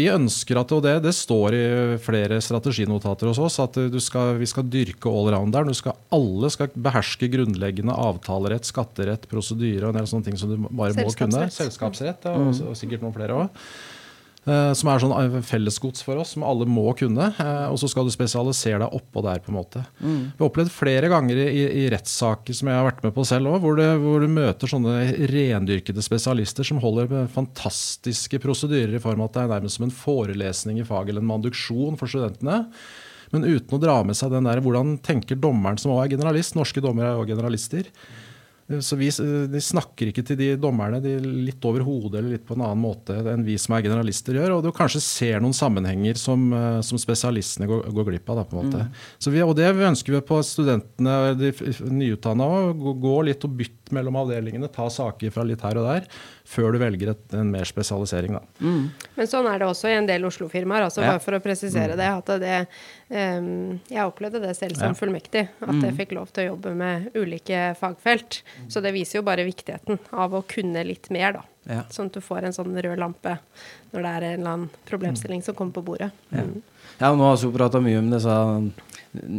[0.00, 1.62] Vi ønsker at, og det, det står i
[2.00, 5.76] flere strateginotater hos oss, at du skal, vi skal dyrke allrounderen.
[5.76, 10.58] Skal, alle skal beherske grunnleggende avtalerett, skatterett, prosedyre og en del sånne ting som du
[10.64, 11.46] bare må kunne.
[11.50, 11.56] Selskapsrett.
[11.60, 13.64] Selskapsrett, ja, og, og sikkert noen flere òg.
[14.76, 17.30] Som er sånn eh, fellesgods for oss, som alle må kunne.
[17.32, 19.84] eh, og så skal du spesialisere deg oppå der, på en måte.
[20.00, 23.52] Vi har opplevd flere ganger i, i, rettssaker som jeg har vært med på selv
[23.52, 24.96] òg, hvor, hvor du møter sånne
[25.30, 29.94] rendyrkede spesialister som holder fantastiske prosedyrer i form av at det er nærmest som en
[29.94, 32.64] forelesning i faget eller en manduksjon for studentene.
[33.30, 36.56] Men uten å dra med seg den der hvordan tenker dommeren som også er generalist.
[36.58, 37.90] Norske dommere er jo generalister.
[38.78, 39.08] Så vi,
[39.50, 42.82] de snakker ikke til de dommerne de litt over hodet eller litt på en annen
[42.82, 44.54] måte enn vi som er generalister gjør.
[44.56, 48.40] Og du kanskje ser noen sammenhenger som, eh, som spesialistene går, går glipp av.
[48.40, 48.86] Da, på en måte.
[49.18, 51.50] Så vi, og det ønsker vi på studentene, de
[51.90, 52.70] nyutdanna òg.
[52.78, 54.70] Gå, gå litt og bytte mellom avdelingene.
[54.70, 56.06] Ta saker fra litt her og der.
[56.50, 58.34] Før du velger et, en mer spesialisering.
[58.34, 58.40] Da.
[58.58, 60.82] Men sånn er det også i en del Oslo-firmaer.
[60.88, 61.12] Altså Ja.
[61.12, 62.08] bare for å presisere det.
[62.10, 62.66] At det
[63.38, 64.98] um, Jeg opplevde det selv som Ja.
[64.98, 65.44] fullmektig.
[65.62, 68.40] At jeg fikk lov til å jobbe med ulike fagfelt.
[68.68, 71.42] Så det viser jo bare viktigheten av å kunne litt mer, da.
[71.68, 71.82] Ja.
[71.92, 73.38] Sånn at du får en sånn rød lampe
[73.92, 76.10] når det er en eller annen problemstilling som kommer på bordet.
[76.32, 76.42] Ja.
[76.42, 76.62] Mm.
[77.00, 78.72] Ja, nå har vi jo prata mye om disse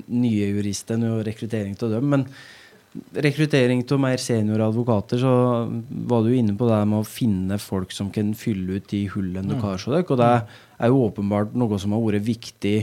[0.07, 2.25] nye juristene og rekruttering av dem, men
[2.91, 5.33] rekruttering av mer senioradvokater, så
[6.11, 9.53] var du inne på det med å finne folk som kan fylle ut de hullene
[9.53, 10.03] du har hos dere.
[10.03, 12.75] Og det er jo åpenbart noe som har vært viktig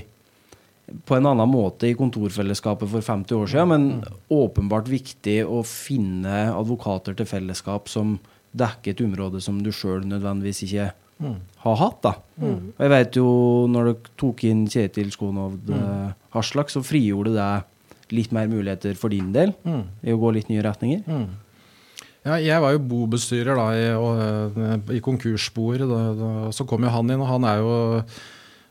[1.05, 6.47] på en annen måte i kontorfellesskapet for 50 år siden, men åpenbart viktig å finne
[6.55, 8.17] advokater til fellesskap som
[8.57, 10.89] dekker et område som du sjøl nødvendigvis ikke
[11.65, 11.99] har hatt.
[12.07, 12.15] da.
[12.41, 13.27] Og jeg vet jo,
[13.69, 16.15] når dere tok inn Kjetil Skonhovd mm.
[16.37, 17.51] Haslak, så frigjorde det
[18.15, 19.55] litt mer muligheter for din del
[20.03, 21.05] i å gå litt nye retninger.
[22.27, 26.01] Ja, jeg var jo bobestyrer da, i, og, eh, i da,
[26.53, 27.77] så kom jo han inn, og han er jo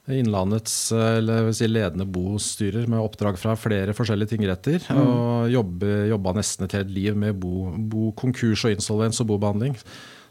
[0.08, 4.86] Innlandets eh, si, ledende bostyrer med oppdrag fra flere forskjellige tingretter.
[4.96, 9.76] Og jobbe, jobba nesten et helt liv med bo, bo, konkurs og insolvens og bobehandling.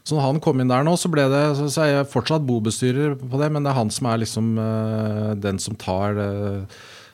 [0.07, 2.45] Så når han kom inn der nå, så, ble det, så, så er jeg fortsatt
[2.47, 6.29] bobestyrer på det, men det er han som er liksom eh, den som tar det,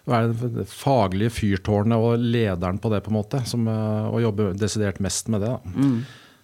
[0.09, 3.43] være faglige fyrtårnet og lederen på det, på en måte.
[3.47, 5.55] Som, eh, og jobbe desidert mest med det.
[5.55, 5.89] Da.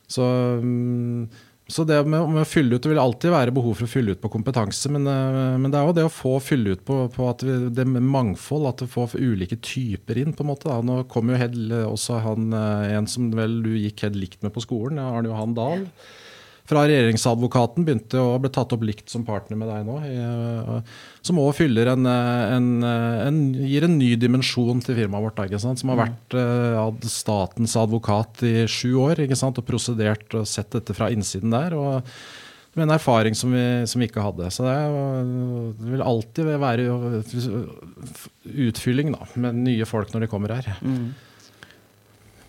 [0.10, 0.26] Så,
[0.64, 1.28] mm,
[1.70, 4.16] så det med, med å fylle ut Det vil alltid være behov for å fylle
[4.16, 7.04] ut på kompetanse, men, eh, men det er jo det å få fylle ut på,
[7.14, 10.34] på at vi, det med mangfold, at du får ulike typer inn.
[10.34, 10.70] på en måte.
[10.70, 10.80] Da.
[10.86, 14.56] Nå kommer jo Hed, også han, eh, en som vel du gikk helt likt med
[14.56, 15.86] på skolen, Arne Johan Dahl.
[16.70, 20.82] Fra regjeringsadvokaten begynte å bli tatt opp likt som partner med deg nå.
[21.26, 25.42] Som òg fyller en, en, en, gir en ny dimensjon til firmaet vårt.
[25.50, 25.82] Ikke sant?
[25.82, 29.58] Som har vært uh, statens advokat i sju år ikke sant?
[29.58, 31.74] og prosedert og sett dette fra innsiden der.
[31.78, 32.14] og
[32.78, 34.50] med en erfaring som vi, som vi ikke hadde.
[34.54, 34.76] Så det,
[35.80, 36.86] det, vil alltid være
[38.70, 40.70] utfylling da, med nye folk når de kommer her.
[40.86, 41.10] Mm.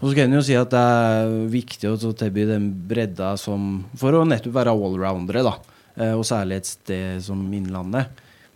[0.00, 3.84] Og så kan en jo si at det er viktig å tilby den bredda som
[4.00, 5.54] For å nettopp være allroundere, da.
[6.00, 8.08] Eh, og særlig et sted som Innlandet.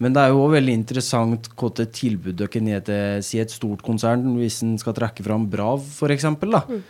[0.03, 3.85] Men det er jo også veldig interessant hvilket tilbud dere kan til si et stort
[3.87, 6.81] konsern, hvis en skal trekke fram Brav f.eks., mm.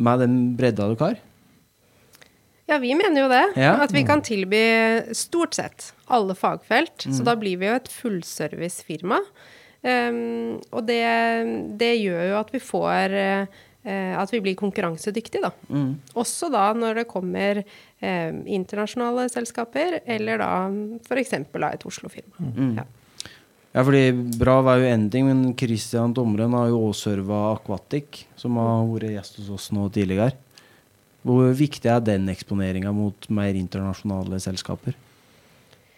[0.00, 1.18] med den bredda dere har.
[2.70, 3.42] Ja, vi mener jo det.
[3.60, 3.74] Ja.
[3.84, 4.62] At vi kan tilby
[5.12, 7.04] stort sett alle fagfelt.
[7.04, 7.18] Mm.
[7.18, 9.20] Så da blir vi jo et fullservicefirma.
[9.84, 11.04] Um, og det,
[11.76, 15.50] det, gjør jo at vi får uh, at vi blir konkurransedyktige, da.
[15.68, 15.94] Mm.
[16.16, 20.50] Også da når det kommer eh, internasjonale selskaper, eller da
[21.04, 21.34] f.eks.
[21.36, 22.48] et Oslo-firma.
[22.54, 22.72] Mm.
[22.80, 22.86] Ja.
[23.74, 23.84] ja.
[23.84, 24.06] fordi
[24.40, 28.88] Brav er jo én ting, men Christian Tomren har jo også serva Aquatic, som har
[28.88, 30.32] vært gjest hos oss nå tidligere.
[31.24, 34.96] Hvor viktig er den eksponeringa mot mer internasjonale selskaper?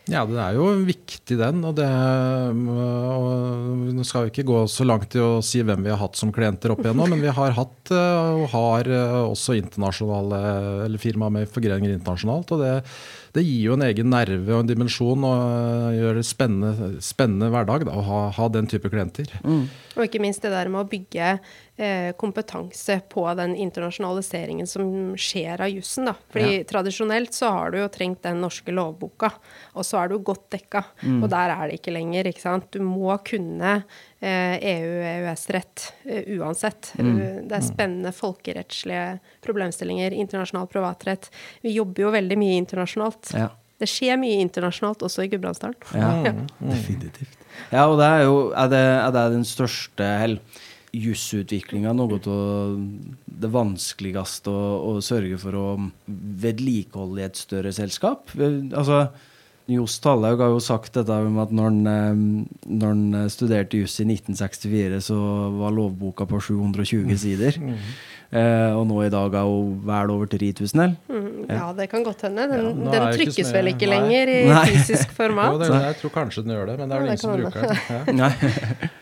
[0.06, 1.64] Ja, det er jo viktig, den.
[1.66, 3.26] Og det og
[3.96, 6.30] Nå skal vi ikke gå så langt i å si hvem vi har hatt som
[6.34, 10.40] klienter opp igjennom, men vi har hatt eh, og har eh, også internasjonale
[10.86, 12.54] eller firmaer med forgreninger internasjonalt.
[12.54, 12.74] og det
[13.36, 17.50] det gir jo en egen nerve og en dimensjon og eh, gjør det spennende, spennende
[17.52, 19.28] hverdag da, å ha, ha, den type klienter.
[19.44, 19.66] Mm.
[19.96, 21.34] Og ikke minst det der med å bygge
[22.16, 24.86] kompetanse på den internasjonaliseringen som
[25.20, 26.08] skjer av jussen.
[26.32, 26.64] Fordi ja.
[26.64, 29.28] tradisjonelt så har du jo trengt den norske lovboka,
[29.76, 30.86] og så er du godt dekka.
[31.02, 31.18] Mm.
[31.20, 32.30] Og der er det ikke lenger.
[32.30, 32.70] ikke sant?
[32.72, 33.74] Du må kunne
[34.20, 36.92] EU-EØS-rett eh, e uh, uansett.
[36.98, 37.18] Mm.
[37.48, 40.16] Det er spennende folkerettslige problemstillinger.
[40.16, 41.30] Internasjonal privatrett.
[41.62, 43.34] Vi jobber jo veldig mye internasjonalt.
[43.36, 43.50] Ja.
[43.76, 45.76] Det skjer mye internasjonalt også i Gudbrandsdalen.
[45.92, 46.12] Ja.
[46.56, 46.70] Mm.
[46.72, 47.36] definitivt.
[47.70, 50.38] Ja, og det er jo Er det, er det den største hell?
[50.96, 52.76] Jussutviklinga noe av
[53.26, 55.64] det vanskeligste å, å, sørge for å
[56.06, 58.32] vedlikeholde i et større selskap.
[58.36, 59.06] Altså,
[59.66, 62.20] Johs Talhaug har jo sagt dette om at når han, eh,
[62.70, 65.16] når han eh, studerte juss i 1964, så
[65.56, 67.58] var lovboka på 720 sider.
[67.58, 67.80] Mm.
[68.26, 70.94] Eh, og nå i dag er hun vel over 3000, eller?
[71.06, 71.58] Mm, ja.
[71.60, 71.66] ja.
[71.78, 72.46] det kan godt hende.
[72.50, 73.98] Den, ja, den trykkes vel ikke nei.
[74.00, 74.64] lenger i nei.
[74.72, 75.52] fysisk format?
[75.54, 77.68] jo, det, jeg tror kanskje den gjør det, men det er vel ingen som bruker
[77.68, 78.22] den.
[78.26, 78.30] Ja.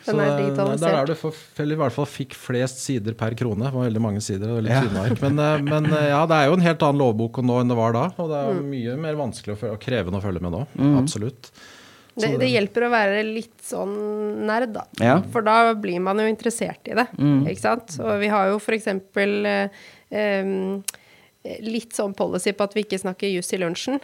[0.05, 0.85] den er digitalisert.
[0.85, 3.65] Der er du for, i hvert fall fikk flest sider per krone.
[3.65, 4.53] Det var veldig mange sider.
[4.53, 4.83] og veldig ja.
[5.25, 7.79] Men, eh, men, eh, ja, det er jo en helt annen lovbok nå enn det
[7.79, 8.05] var da.
[8.21, 8.69] Og det er mm.
[8.75, 10.67] mye mer vanskelig og krevende å følge med nå.
[10.77, 10.99] Mm.
[11.01, 11.53] Absolutt.
[12.15, 13.95] Det, det, hjelper å være litt sånn
[14.47, 14.85] nerd, da.
[15.03, 15.17] Ja.
[15.35, 17.09] For da blir man jo interessert i det.
[17.19, 17.43] Mm.
[17.51, 17.97] Ikke sant?
[18.03, 20.45] Og vi har jo eksempel eh,
[21.65, 23.99] litt sånn policy på at vi ikke snakker juss i lunsjen.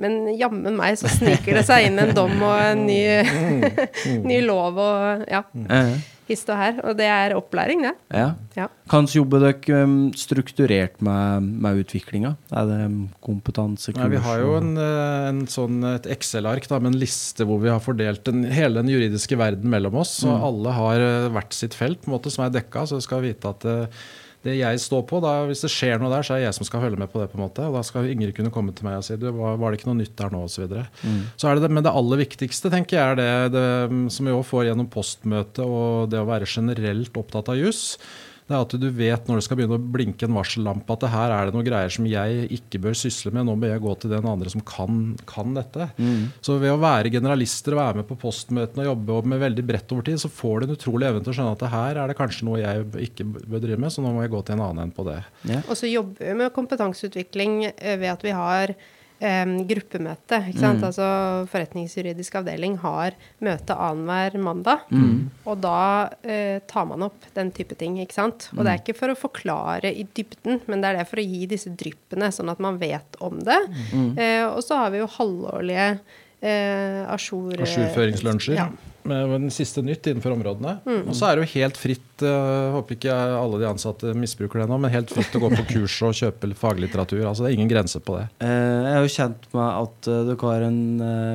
[0.00, 4.26] Men jammen meg så sniker det seg inn en dom og en ny, mm.
[4.30, 5.44] ny lov og ja.
[5.52, 5.96] Mm
[6.28, 6.80] hist og her.
[6.84, 7.92] Og det er opplæring, det.
[8.14, 8.28] Ja.
[8.58, 8.66] ja.
[8.90, 12.34] Hvordan jobber dere um, strukturert med, med utviklinga?
[12.50, 14.02] Er det um, kompetansekurs?
[14.02, 17.72] Ja, vi har jo en, eh, en sånn, et Excel-ark med en liste hvor vi
[17.72, 20.18] har fordelt den, hele den juridiske verden mellom oss.
[20.26, 20.46] Og mm.
[20.50, 22.86] alle har eh, hvert sitt felt på en måte, som er dekka.
[22.86, 24.06] Så du skal vite at uh,
[24.46, 25.20] det jeg står på.
[25.24, 27.22] Da, hvis det skjer noe der, så er det jeg som skal følge med på
[27.22, 27.28] det.
[27.32, 29.58] på en måte, og Da skal Ingrid kunne komme til meg og si du, var,
[29.66, 30.68] det ikke noe nytt der nå, osv.
[30.68, 31.18] Så mm.
[31.36, 33.66] Så er det det, men det aller viktigste tenker jeg er det, det
[34.14, 37.98] som vi òg får gjennom postmøtet og det å være generelt opptatt av juss
[38.46, 41.10] det er at du vet når det skal begynne å blinke en varsellampe at det
[41.10, 43.48] her er det noen greier som jeg ikke bør sysle med.
[43.48, 45.88] Nå bør jeg gå til den andre som kan, kan dette.
[45.98, 46.28] Mm.
[46.46, 49.96] Så ved å være generalister og være med på postmøtene og jobbe med veldig bredt
[49.96, 52.12] over tid, så får du en utrolig evne til å skjønne at det her er
[52.12, 54.66] det kanskje noe jeg ikke bør drive med, så nå må jeg gå til en
[54.68, 55.18] annen enn på det.
[55.50, 55.64] Ja.
[55.66, 58.76] Og så jobber vi med kompetanseutvikling eh, ved at vi har
[59.20, 60.40] um, gruppemøte.
[60.50, 60.80] ikke sant?
[60.80, 60.86] Mm.
[60.88, 61.08] Altså
[61.52, 64.84] Forretningsjuridisk avdeling har møte annenhver mandag.
[64.90, 65.28] Mm.
[65.46, 65.78] Og da
[66.10, 68.00] uh, tar man opp den type ting.
[68.02, 68.50] ikke sant?
[68.56, 68.84] Og det er mm.
[68.84, 72.32] ikke for å forklare i dybden, men det er det for å gi disse dryppene,
[72.34, 73.60] sånn at man vet om det.
[73.92, 78.60] Uh, og så har vi jo halvårlige uh, ajourføringslunsjer.
[78.60, 78.70] Ja
[79.08, 80.76] med den siste nytt innenfor områdene.
[80.86, 81.02] Mm.
[81.10, 84.68] Og så er det jo helt fritt, uh, håper ikke alle de ansatte misbruker det
[84.70, 87.22] nå, men helt fritt å gå på kurs og kjøpe faglitteratur.
[87.24, 88.26] Altså Det er ingen grense på det.
[88.42, 90.82] Uh, jeg er jo kjent med at uh, dere har en,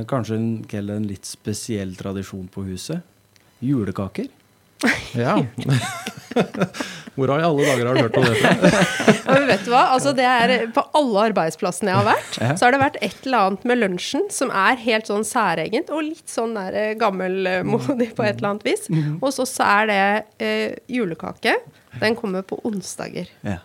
[0.10, 0.52] kanskje en,
[0.82, 3.02] en, litt spesiell tradisjon på huset.
[3.62, 4.30] julekaker.
[5.18, 5.38] Ja.
[7.16, 8.52] Hvor i alle dager har du hørt om det fra?
[9.32, 9.82] Ja, men vet du hva?
[9.96, 12.52] Altså, det er, på alle arbeidsplassene jeg har vært, Ja.
[12.60, 16.04] så har det vært et eller annet med lunsjen som er helt sånn særegent, og
[16.08, 18.88] litt sånn der eh, gammelmodig på et eller annet vis.
[19.22, 20.00] Og så så er det
[20.44, 21.58] eh, julekake.
[22.02, 23.28] Den kommer på onsdager.
[23.46, 23.58] Ja.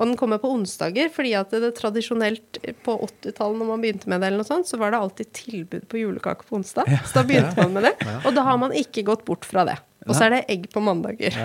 [0.00, 4.22] Og den kommer på onsdager fordi at det, tradisjonelt på 80-tallet når man begynte med
[4.24, 6.88] det, eller noe sånt, så var det alltid tilbud på julekake på onsdag.
[7.06, 7.94] Så da begynte man med det.
[8.26, 9.76] Og da har man ikke gått bort fra det.
[10.08, 11.36] Og så er det egg på mandager.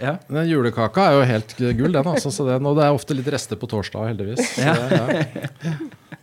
[0.00, 0.14] Ja.
[0.28, 2.10] Den julekaka er jo helt gull, den.
[2.12, 4.54] Altså, så den, og det er ofte litt rester på torsdag, heldigvis.
[4.56, 4.76] Så Ja.
[4.76, 5.26] det,
[5.64, 5.74] ja.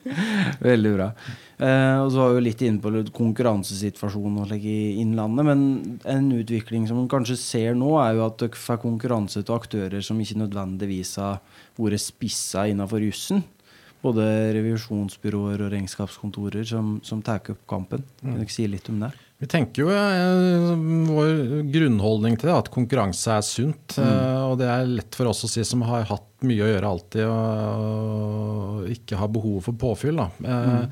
[0.64, 1.08] Veldig bra.
[1.58, 7.00] Eh, og så var vi litt inne på konkurransesituasjonen i Innlandet, men en utvikling som
[7.02, 11.16] man kanskje ser nå, er jo at dere får konkurranse til aktører som ikke nødvendigvis
[11.20, 11.42] har
[11.78, 13.44] vært spissa innenfor jussen.
[14.04, 14.26] Både
[14.56, 18.04] revisjonsbyråer og regnskapskontorer som, som tar opp kampen.
[18.22, 19.12] Kan du ikke si litt om det?
[19.38, 20.72] Vi tenker jo eh,
[21.10, 23.98] Vår grunnholdning til det at konkurranse er sunt.
[24.02, 26.90] eh, og det er lett for oss å si som har hatt mye å gjøre
[26.94, 30.22] alltid og ikke har behov for påfyll.
[30.22, 30.30] Da.
[30.42, 30.92] mm.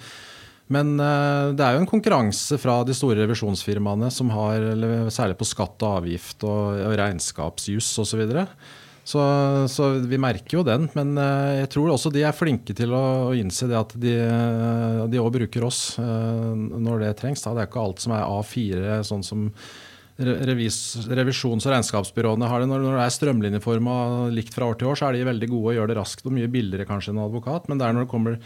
[0.74, 4.66] Men eh, det er jo en konkurranse fra de store revisjonsfirmaene som har,
[5.14, 8.10] særlig på skatt og avgift og, og regnskapsjuss osv.
[8.10, 8.48] Så, videre.
[9.06, 9.24] Så
[9.70, 10.90] Så vi merker jo den.
[10.98, 14.16] Men eh, jeg tror også de er flinke til å, å innse det at de
[14.18, 17.46] eh, òg bruker oss eh, når det trengs.
[17.46, 17.54] Da.
[17.54, 19.52] Det er ikke alt som er A4, sånn som
[20.16, 20.78] revis,
[21.12, 22.70] revisjons- og regnskapsbyråene har det.
[22.72, 23.96] Når, når det er strømlinjeforma
[24.34, 26.36] likt fra år til år, så er de veldig gode og gjør det raskt og
[26.40, 27.70] mye billigere kanskje enn en advokat.
[27.70, 28.38] Men det er når det kommer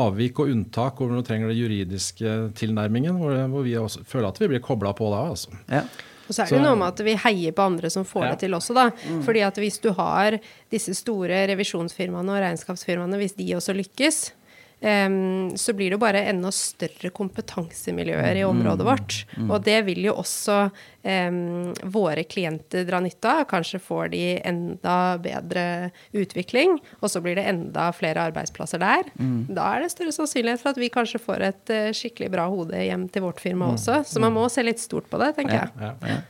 [0.00, 4.52] avvik og unntak, hvor du trenger den juridiske tilnærmingen, hvor, hvor vi føler at vi
[4.54, 5.24] blir kobla på da.
[5.34, 5.64] Altså.
[5.68, 5.84] Ja.
[6.28, 8.30] Og så er Så- det noe med at vi heier på andre som får Ja.
[8.30, 8.90] det til også, da.
[9.22, 10.38] Fordi at hvis du har
[10.70, 14.32] disse store revisjonsfirmaene og regnskapsfirmaene, hvis de også lykkes,
[14.76, 19.14] så blir det jo bare enda større kompetansemiljøer i området vårt.
[19.48, 23.46] Og det vil jo også um, våre klienter dra nytte av.
[23.48, 25.64] Kanskje får de enda bedre
[26.12, 29.10] utvikling, og så blir det enda flere arbeidsplasser der.
[29.48, 32.84] Da er det større sannsynlighet for at vi kanskje får et uh, skikkelig bra hode
[32.84, 34.02] hjem til vårt firma også.
[34.06, 35.92] Så man må se litt stort på det, tenker jeg.
[36.04, 36.22] Ja.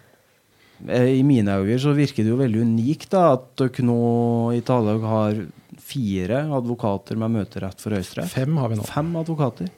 [0.88, 4.00] Eh, I mine øyne så virker det jo veldig unikt da, at dere nå
[4.56, 5.38] i Tallaug har
[5.82, 8.30] fire advokater med møterett for Høyesterett.
[8.32, 8.86] Fem har vi nå.
[8.88, 9.68] Fem advokater.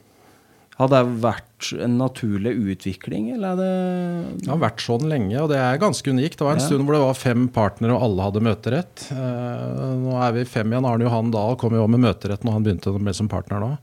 [0.79, 5.49] Har det vært en naturlig utvikling, eller er det Det har vært sånn lenge, og
[5.51, 6.39] det er ganske unikt.
[6.39, 6.67] Det var en Ja.
[6.69, 9.11] stund hvor det var fem partnere, og alle hadde møterett.
[9.11, 10.87] Eh, nå er vi fem igjen.
[10.87, 13.79] Arne Johan Dahl kom jo med møterett når han begynte med som partner nå.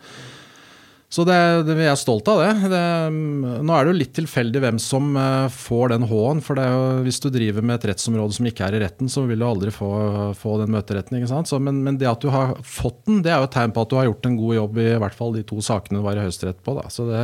[1.09, 1.37] Så det,
[1.67, 2.69] det, vi er stolt av det.
[2.71, 2.85] det.
[3.13, 6.41] Nå er det jo litt tilfeldig hvem som eh, får den H-en.
[6.43, 9.39] For jo, hvis du driver med et rettsområde som ikke er i retten, så vil
[9.39, 9.91] du aldri få,
[10.37, 11.21] få den møteretten.
[11.47, 13.85] Så, men, men det at du har fått den, det er jo et tegn på
[13.85, 16.07] at du har gjort en god jobb i, i hvert fall de to sakene du
[16.07, 16.75] var i Høyesterett på.
[16.79, 16.89] Da.
[16.91, 17.23] Så det,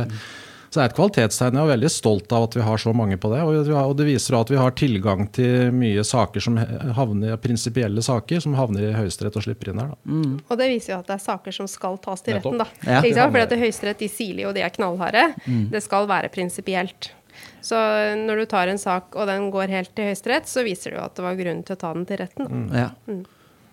[0.72, 1.56] så det er et kvalitetstegn.
[1.58, 3.42] Jeg er veldig stolt av at vi har så mange på det.
[3.44, 6.56] Og, det viser at vi har tilgang til mye saker som
[6.96, 9.90] havner, prinsipielle saker som havner i Høyesterett og slipper inn her.
[9.92, 10.22] Da.
[10.48, 12.64] Og det viser jo at det er saker som skal tas til retten, da.
[12.88, 13.02] Ja.
[13.04, 15.26] For at Høyesterett de siler jo, de er knallharde.
[15.74, 17.12] Det skal være prinsipielt.
[17.60, 17.76] Så
[18.24, 21.04] når du tar en sak og den går helt til Høyesterett, så viser det jo
[21.04, 22.48] at det var grunn til å ta den til retten.
[22.48, 22.86] Da.
[22.86, 23.20] Ja.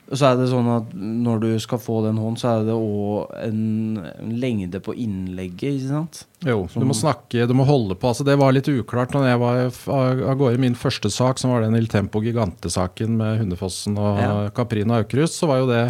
[0.10, 3.34] Så er det sånn at når du skal få den hånden, så er det òg
[3.46, 6.24] en, en lengde på innlegget, ikke sant?
[6.48, 8.10] Jo, du må snakke, du må holde på.
[8.10, 11.54] Altså, det var litt uklart når jeg var av gårde i min første sak, som
[11.54, 14.32] var den Il Tempo Gigante-saken med Hundefossen og Ja.
[14.58, 15.84] Caprina Aukrust, så var jo det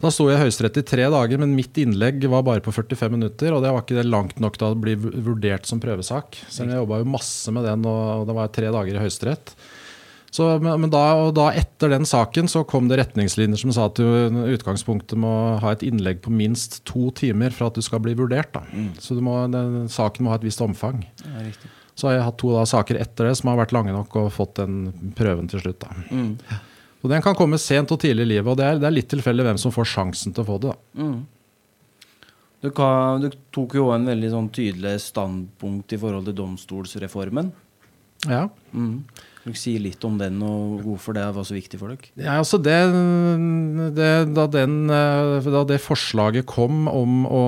[0.00, 3.10] Da sto jeg i Høyesterett i tre dager, men mitt innlegg var bare på 45
[3.18, 3.52] minutter.
[3.52, 6.38] Og det var ikke det langt nok til å bli vurdert som prøvesak.
[6.48, 9.52] Så jeg jobba jo masse med den, og det var tre dager i Høyesterett.
[10.30, 13.98] Så, men, da, og da etter den saken så kom det retningslinjer som sa at
[13.98, 18.14] du utgangspunktet må ha et innlegg på minst to timer for at du skal bli
[18.18, 18.52] vurdert.
[18.54, 18.62] Da.
[19.02, 21.02] Så du må, den, saken må ha et visst omfang.
[21.26, 21.48] Ja.
[21.98, 24.30] Så har jeg hatt to da, saker etter det som har vært lange nok og
[24.32, 25.84] fått den prøven til slutt.
[26.14, 26.36] Mm.
[27.00, 29.10] Og Den kan komme sent og tidlig i livet, og det er, det er litt
[29.10, 30.76] tilfeldig hvem som får sjansen til å få det.
[31.00, 31.18] Mm.
[32.60, 37.50] Du, kan, du tok jo en veldig sånn tydelig standpunkt i forhold til domstolsreformen.
[38.28, 38.46] Ja.
[38.76, 39.00] Mm.
[39.40, 42.10] Kan du si litt om den, og hvorfor det var så viktig for dere?
[42.20, 42.74] Ja, altså det,
[43.96, 47.40] det, da, den, eh, da det forslaget kom om å,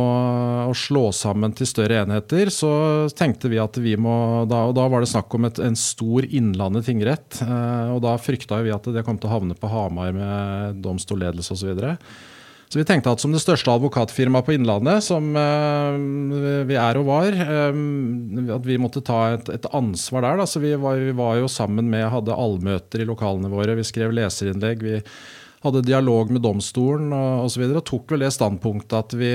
[0.70, 2.72] å slå sammen til større enheter, så
[3.12, 4.14] tenkte vi at vi må
[4.48, 7.42] da, Og da var det snakk om et, en stor Innlandet tingrett.
[7.44, 11.52] eh, Og da frykta vi at det kom til å havne på Hamar med domstolledelse
[11.58, 11.76] osv.
[12.72, 17.04] Så, vi tenkte at som det største advokatfirmaet på Innlandet, som eh, vi er og
[17.04, 17.80] var, eh,
[18.54, 20.40] at vi måtte ta et, et ansvar der.
[20.40, 20.46] Da.
[20.48, 24.14] Så vi var, vi var jo sammen med, hadde allmøter i lokalene våre, vi skrev
[24.16, 24.86] leserinnlegg.
[24.88, 25.02] vi
[25.66, 27.66] hadde dialog med domstolen og osv.
[27.68, 29.34] Og, og tok vel det standpunktet at vi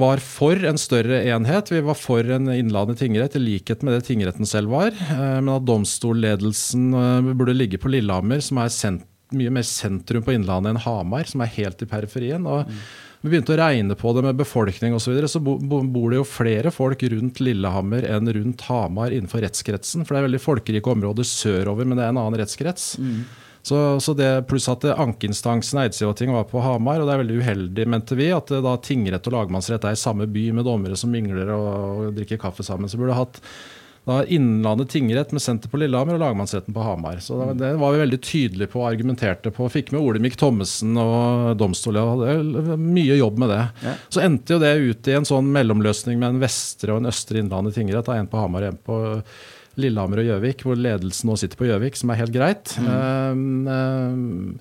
[0.00, 1.70] var for en større enhet.
[1.70, 4.90] Vi var for en Innlandet tingrett, i likhet med det tingretten selv var.
[4.90, 6.90] Eh, men at domstolledelsen
[7.30, 9.06] burde ligge på Lillehammer, som er sent,
[9.36, 12.46] mye mer sentrum på Innlandet enn Hamar, som er helt i periferien.
[12.46, 12.82] og mm.
[13.20, 15.04] Vi begynte å regne på det med befolkning osv.
[15.04, 20.06] Så, videre, så bor det jo flere folk rundt Lillehammer enn rundt Hamar innenfor rettskretsen.
[20.06, 22.94] For det er veldig folkerike områder sørover, men det er en annen rettskrets.
[22.96, 23.18] Mm.
[23.60, 27.86] Så, så, det, Pluss at ankeinstansen Eidsivating var på Hamar, og det er veldig uheldig,
[27.92, 31.52] mente vi, at da tingrett og lagmannsrett er i samme by med dommere som mingler
[31.52, 31.68] og,
[32.06, 32.88] og drikker kaffe sammen.
[32.88, 33.42] Så burde hatt
[34.08, 37.18] da Innlandet tingrett med senter på Lillehammer og lagmannsretten på Hamar.
[37.20, 39.68] Så da, Det var vi veldig tydelige på og argumenterte på.
[39.70, 42.00] Fikk med Olemic Thommessen og domstolen.
[42.00, 43.62] og hadde mye jobb med det.
[43.84, 43.94] Ja.
[44.08, 47.42] Så endte jo det ut i en sånn mellomløsning med en vestre og en østre
[47.42, 48.08] Innlandet tingrett.
[48.08, 49.00] Da, En på Hamar og en på
[49.80, 52.72] Lillehammer og Gjøvik, hvor ledelsen nå sitter på Gjøvik, som er helt greit.
[52.80, 52.88] Mm.
[52.90, 54.56] Um, um,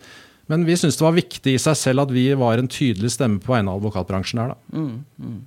[0.50, 3.42] men vi syntes det var viktig i seg selv at vi var en tydelig stemme
[3.44, 4.54] på vegne av advokatbransjen her.
[4.56, 4.78] Da.
[4.78, 4.94] Mm.
[5.22, 5.42] Mm.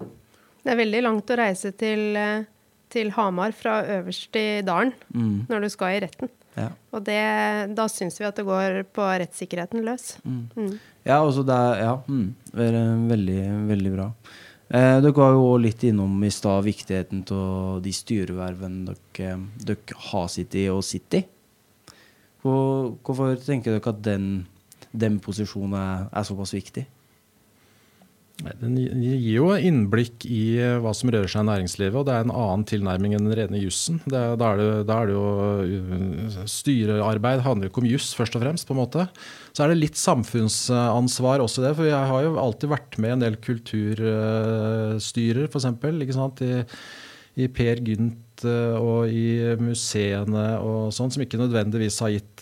[0.63, 2.45] Det er veldig langt å reise til, eh,
[2.93, 5.49] til Hamar fra øverst i dalen mm.
[5.51, 6.31] når du skal i retten.
[6.59, 6.69] Ja.
[6.93, 7.21] Og det,
[7.77, 10.17] da syns vi at det går på rettssikkerheten løs.
[10.25, 10.45] Mm.
[10.53, 10.73] Mm.
[11.07, 11.95] Ja, altså det er ja,
[12.53, 14.09] veldig, veldig bra.
[14.73, 20.31] Eh, dere var jo litt innom i stad viktigheten av de styrevervene dere, dere har
[20.33, 21.27] sittet i og sitter i.
[22.43, 24.47] Hvor, hvorfor tenker dere at den,
[24.91, 26.87] den posisjonen er, er, såpass viktig?
[28.41, 32.23] Den gir jo innblikk i eh, hva som rører seg i næringslivet, og det er
[32.25, 34.01] en annen tilnærming enn den rene jussen.
[34.09, 35.27] Da, er, er det jo
[35.63, 38.67] eh, Styrearbeid handler jo ikke om juss, først og fremst.
[38.67, 39.03] på en måte.
[39.53, 43.15] Så er det litt samfunnsansvar også det, for jeg har jo alltid vært med i
[43.19, 45.67] en del kulturstyrer, f.eks.
[46.43, 46.45] I,
[47.43, 52.39] i Per Gynt eh, og i museene og sånn, som ikke nødvendigvis har gitt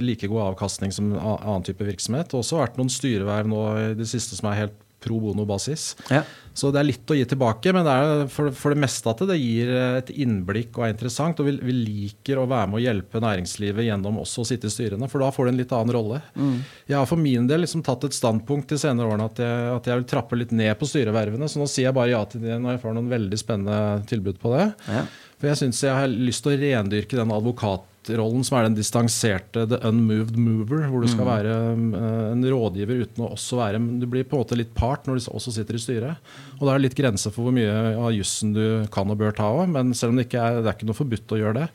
[0.00, 2.26] like god avkastning som annen type virksomhet.
[2.30, 5.92] Det har også vært noen styreverv nå i det siste som er helt pro bono-basis.
[6.10, 6.22] Ja.
[6.54, 9.22] Så det er litt å gi tilbake, men det er for, for det meste at
[9.26, 11.40] det gir et innblikk og er interessant.
[11.42, 14.74] Og vi, vi, liker å være med å hjelpe næringslivet gjennom også å sitte i
[14.74, 16.20] styrene, for da får du en litt annen rolle.
[16.38, 16.60] Mm.
[16.92, 19.90] Jeg har for min del liksom tatt et standpunkt de senere årene at jeg, at
[19.90, 22.60] jeg, vil trappe litt ned på styrevervene, så nå sier jeg bare ja til det
[22.60, 24.68] når jeg får noen veldig spennende tilbud på det.
[24.86, 25.02] Ja.
[25.40, 28.76] For jeg syns jeg har lyst til å rendyrke den advokat rollen som er den
[28.76, 31.30] distanserte the unmoved mover, hvor du skal mm.
[31.30, 31.54] være
[31.94, 35.18] uh, en rådgiver uten å også være Du blir på en måte litt part når
[35.18, 36.34] du også sitter i styret.
[36.58, 39.34] Og da er det litt grenser for hvor mye av jussen du kan og bør
[39.36, 41.64] ta òg, men selv om det ikke er, det er ikke noe forbudt å gjøre
[41.64, 41.68] det.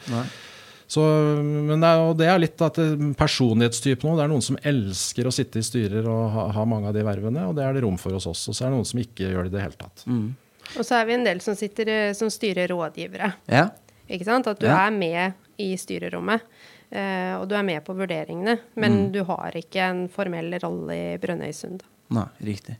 [0.89, 1.03] Så,
[1.45, 2.77] men det er, det er, litt at
[3.17, 4.15] personlighetstype nå.
[4.17, 7.03] Det er noen som elsker å sitte i styrer og ha, ha, mange av de
[7.05, 8.47] vervene, og det er det rom for hos oss.
[8.49, 10.05] Og så er det noen som ikke gjør det i det hele tatt.
[10.09, 10.31] Mm.
[10.77, 13.29] Og så er vi en del som, sitter, eh, som styrer rådgivere.
[13.49, 13.67] Ja.
[14.09, 14.49] Ikke sant?
[14.49, 14.79] At du ja.
[14.87, 16.45] er med i styrerommet.
[16.89, 19.07] Uh, og du er med på vurderingene, men mm.
[19.13, 21.83] du har ikke en formell rolle i Brønnøysund.
[22.15, 22.79] Nei, riktig.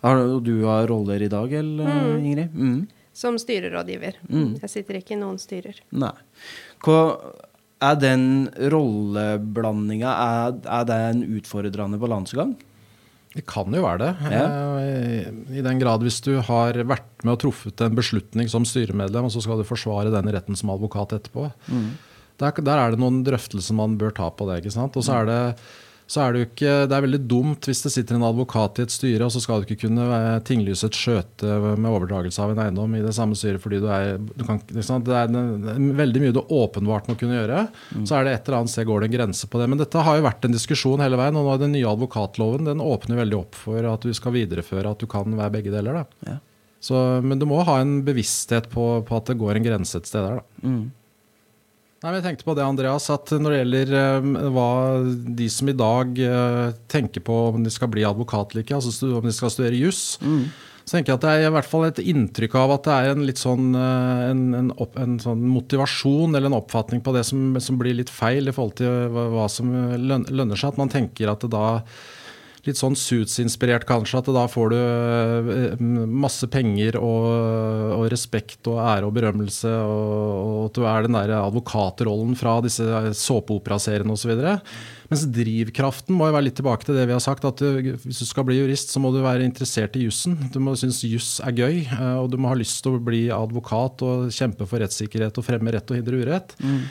[0.00, 2.24] Har du har roller i dag, eller, mm.
[2.24, 2.54] Ingrid?
[2.54, 2.80] Mm.
[3.12, 4.16] Som styrerådgiver.
[4.30, 4.54] Mm.
[4.62, 5.80] Jeg sitter ikke i noen styrer.
[5.92, 6.14] Nei.
[6.84, 7.00] Hva
[7.80, 8.24] er den
[8.72, 12.54] rolleblandinga er, er, det en utfordrende balansegang?
[13.34, 14.10] Det kan jo være det.
[14.32, 14.46] Ja.
[14.82, 19.28] Eh, I den grad hvis du har vært med og truffet en beslutning som styremedlem,
[19.28, 21.50] og så skal du forsvare den i retten som advokat etterpå.
[21.70, 21.90] Mm.
[22.40, 24.62] Der, der, er det noen drøftelser man bør ta på det.
[24.62, 24.96] ikke sant?
[24.96, 25.40] Og så er det,
[26.10, 28.86] så er det jo ikke Det er veldig dumt hvis det sitter en advokat i
[28.86, 30.06] et styre, og så skal du ikke kunne
[30.48, 34.16] tinglyse et skjøte med overdragelse av en eiendom i det samme styret fordi du er
[34.18, 35.30] du kan, Det er
[36.00, 37.66] veldig mye du åpenbart må kunne gjøre.
[38.02, 39.70] Så er det et eller annet sted går det en grense på det.
[39.70, 42.72] Men dette har jo vært en diskusjon hele veien, og nå er den nye advokatloven
[42.72, 46.02] den åpner veldig opp for at du skal videreføre at du kan være begge deler.
[46.26, 46.40] Ja.
[46.80, 50.08] Så, men du må ha en bevissthet på, på, at det går en grense et
[50.08, 50.40] sted der.
[50.40, 50.66] Da.
[50.66, 50.88] Mm.
[52.00, 54.70] Nei, jeg tenkte på det, Andreas, at når det gjelder eh, hva
[55.36, 59.10] de som i dag eh, tenker på om de skal bli advokat eller ikke, altså
[59.18, 60.46] om de skal studere juss, mm.
[60.80, 63.12] så tenker jeg at det er i hvert fall et inntrykk av at det er
[63.12, 67.26] en litt sånn, uh, en, en, opp, en sånn motivasjon eller en oppfatning på det
[67.28, 69.68] som, som, blir litt feil i forhold til hva som
[70.00, 70.72] lønner seg.
[70.72, 71.66] At man tenker at det da
[72.66, 74.20] litt sånn Suits-inspirert, kanskje.
[74.20, 77.26] At da får du eh, masse penger og,
[77.96, 79.74] og respekt og ære og berømmelse.
[79.80, 82.86] Og, at du er den der advokatrollen fra disse
[83.20, 84.34] såpeoperaseriene osv.
[85.10, 87.46] Mens drivkraften må jo være litt tilbake til det vi har sagt.
[87.48, 90.38] at du, Hvis du skal bli jurist, så må du være interessert i jussen.
[90.54, 93.26] Du må synes juss er gøy, eh, og du må ha lyst til å bli
[93.34, 96.54] advokat og kjempe for rettssikkerhet og fremme rett og hindre urett.
[96.62, 96.84] Mm.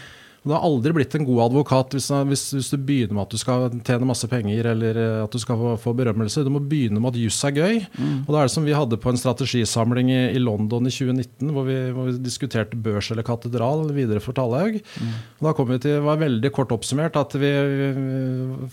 [0.44, 3.42] Du har aldri blitt en god advokat hvis, hvis, hvis, du begynner med at du
[3.42, 6.46] skal tjene masse penger eller eh, at du skal få, få berømmelse.
[6.48, 7.82] Du må begynne med at juss er gøy.
[8.00, 8.22] Mm.
[8.24, 11.52] Og da er det som vi hadde på en strategisamling i, i London i 2019,
[11.56, 14.80] hvor vi, hvor vi, diskuterte børs eller katedral videre for Tallhaug.
[14.80, 15.14] Mm.
[15.40, 17.54] Og da kom vi til, var veldig kort oppsummert at vi,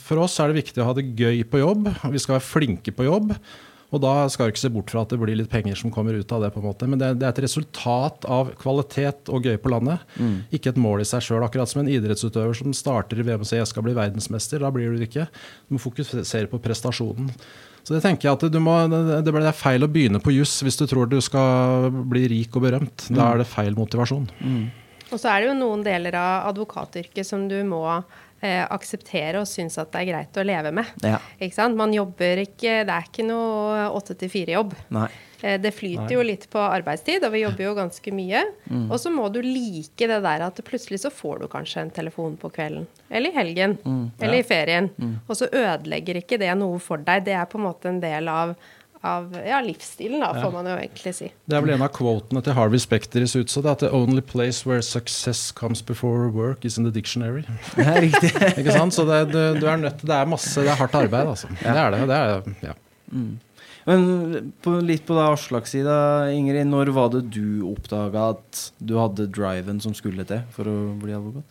[0.06, 1.90] for oss er det viktig å ha det gøy på jobb.
[2.12, 3.34] Vi skal være flinke på jobb.
[3.94, 6.16] Og da skal du ikke se bort fra at det blir litt penger som kommer
[6.18, 6.50] ut av det.
[6.54, 6.88] på en måte.
[6.90, 10.02] Men det, det er et resultat av kvalitet og gøy på landet.
[10.50, 11.44] Ikke et mål i seg sjøl.
[11.46, 14.64] Akkurat som en idrettsutøver som starter i VM og sier jeg skal bli verdensmester.
[14.64, 15.28] Da blir du det ikke.
[15.68, 17.30] Du må fokusere på prestasjonen.
[17.86, 20.80] Så det tenker jeg at du må, det er feil å begynne på juss hvis
[20.80, 23.06] du tror du skal bli rik og berømt.
[23.14, 24.26] Da er det feil motivasjon.
[25.14, 27.84] Og så er det jo noen deler av advokatyrket som du må
[28.42, 30.90] akseptere og synes at det er greit å leve med.
[31.02, 31.18] Ja.
[31.40, 31.76] Ikke sant?
[31.76, 34.74] Man jobber ikke Det er ikke noe åtte til fire-jobb.
[34.94, 35.08] Nei.
[35.42, 38.42] Eh, Det flyter jo litt på arbeidstid, og vi jobber jo ganske mye.
[38.70, 38.86] Mm.
[38.90, 42.36] Og så må du like det der at plutselig så får du kanskje en telefon
[42.40, 42.86] på kvelden.
[43.10, 43.76] Eller i helgen.
[43.84, 44.10] Mm.
[44.20, 44.90] Eller i ferien.
[45.28, 47.24] Og så ødelegger ikke det noe for deg.
[47.28, 48.56] Det er på en måte en del av,
[49.06, 51.30] av ja, livsstilen, da, får man jo egentlig si.
[51.46, 54.66] Det er vel en av quotene til Harvey Specter i Suitsa, at the only place
[54.68, 57.46] where success comes before work is in the dictionary.
[57.76, 58.32] Det er riktig.
[58.60, 58.94] Ikke sant?
[58.96, 61.50] Så det, du, du er nødt til Det er masse, det er hardt arbeid, altså.
[61.60, 62.06] Det er det.
[62.10, 62.76] det er, ja.
[63.86, 65.96] Men på, litt på det Aslaks side,
[66.34, 66.66] Ingrid.
[66.66, 71.14] Når var det du oppdaga at du hadde driven som skulle til for å bli
[71.14, 71.46] advokat?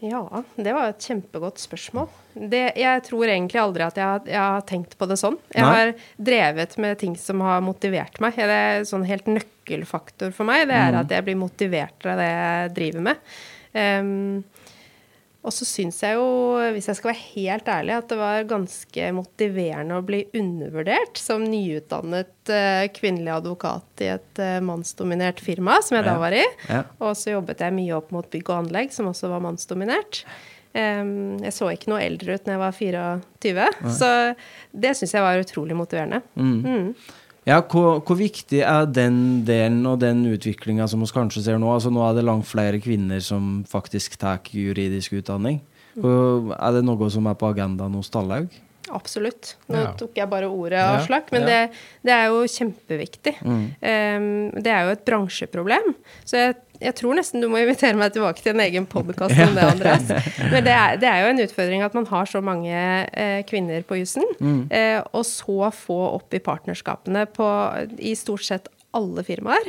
[0.00, 2.06] Ja, det var et kjempegodt spørsmål.
[2.38, 5.38] Det, jeg tror egentlig aldri at jeg, jeg har tenkt på det sånn.
[5.50, 5.72] Jeg Nei.
[5.74, 5.92] har
[6.30, 8.36] drevet med ting som har motivert meg.
[8.38, 10.68] Det er sånn helt nøkkelfaktor for meg.
[10.70, 11.00] Det er Mm.
[11.00, 13.16] at jeg blir motivert av det jeg driver med.
[13.74, 14.44] Ehm,
[15.46, 16.26] og så syns jeg jo,
[16.74, 21.44] hvis jeg skal være helt ærlig, at det var ganske motiverende å bli undervurdert som
[21.46, 26.42] nyutdannet eh, kvinnelig advokat i et eh, mannsdominert firma, som jeg da var i.
[26.66, 26.82] Ja.
[26.98, 30.24] Og så jobbet jeg mye opp mot bygg og anlegg, som også var mannsdominert.
[30.78, 33.62] Jeg så ikke noe eldre ut når jeg var 24,
[33.98, 34.10] så
[34.84, 36.20] det syns jeg var utrolig motiverende.
[36.36, 36.92] Mm.
[37.48, 41.70] Ja, hvor, hvor viktig er den delen og den utviklinga som vi kanskje ser nå?
[41.72, 45.62] Altså Nå er det langt flere kvinner som faktisk tar juridisk utdanning.
[45.98, 48.50] Og er det noe som er på agendaen hos Stallaug?
[48.94, 49.56] Absolutt.
[49.68, 49.88] Nå Ja.
[49.98, 51.48] tok jeg bare ordet, av slakk, men ja.
[51.48, 53.34] det, det er jo kjempeviktig.
[53.44, 55.90] Em, det er jo et bransjeproblem.
[56.24, 59.54] Så jeg, jeg tror nesten du må invitere meg tilbake til en egen podkast om
[59.56, 60.08] det, Andreas.
[60.52, 63.86] Men det er, det er jo en utfordring at man har så mange eh, kvinner
[63.86, 64.26] på jussen,
[64.70, 67.48] eh, og så få opp i partnerskapene på,
[67.98, 69.68] i stort sett alle firmaer.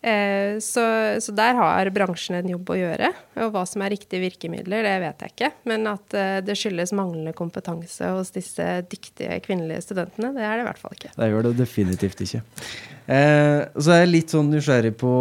[0.00, 0.84] Eh, så,
[1.20, 3.10] så der har bransjen en jobb å gjøre.
[3.42, 5.50] Og hva som er riktige virkemidler, det vet jeg ikke.
[5.70, 10.64] Men at eh, det skyldes manglende kompetanse hos disse dyktige kvinnelige studentene, det er det
[10.64, 11.12] i hvert fall ikke.
[11.16, 12.44] Det gjør det definitivt ikke.
[13.10, 15.12] Eh, så er jeg litt sånn nysgjerrig på,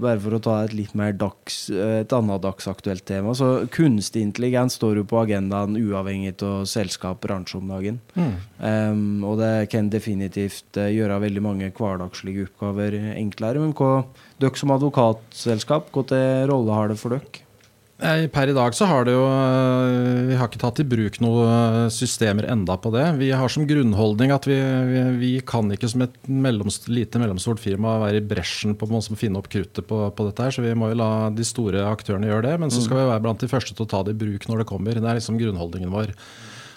[0.00, 4.22] bare for å ta et litt mer dags, eh, et annet dagsaktuelt tema, så kunstig
[4.24, 8.00] intelligens står jo på agendaen uavhengig av selskap, bransje om dagen.
[8.64, 13.60] Em, og det kan definitivt eh, gjøre veldig mange hverdagslige oppgaver enklere.
[13.60, 14.06] Men hva,
[14.40, 17.43] dere som advokatselskap, hvilken rolle har det for dere?
[18.02, 21.20] Eh, Per i dag så har det jo eh, Vi har ikke tatt i bruk
[21.22, 23.04] noen systemer enda på det.
[23.20, 24.56] Vi har som grunnholdning at vi,
[24.90, 29.02] vi, vi kan ikke som et mellomst, lite mellomstort firma være i bresjen på å
[29.14, 32.32] finne opp kruttet på, på dette her, så vi må jo la de store aktørene
[32.32, 32.56] gjøre det.
[32.64, 34.64] Men så skal vi være blant de første til å ta det i bruk når
[34.64, 34.98] det kommer.
[34.98, 36.16] Det er liksom grunnholdningen vår.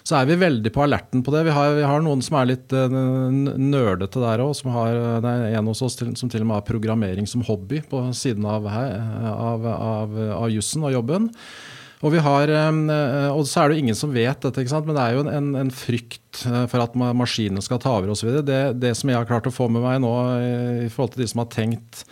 [0.08, 1.42] Så er vi veldig på alerten på det.
[1.44, 4.54] Vi har, vi har noen som er litt uh, nerdete der òg.
[4.56, 8.00] Det er en hos oss til, som til og med har programmering som hobby på
[8.16, 11.28] siden av, av, av, av jussen og jobben.
[12.06, 15.16] Og, har, eh, og så er det jo ingen som vet dette, men det er
[15.16, 18.36] jo en, en frykt eh, for at ma- maskinene skal ta over osv.
[18.46, 21.24] Det, det som jeg har klart å få med meg nå eh, i forhold til
[21.24, 22.04] de som har tenkt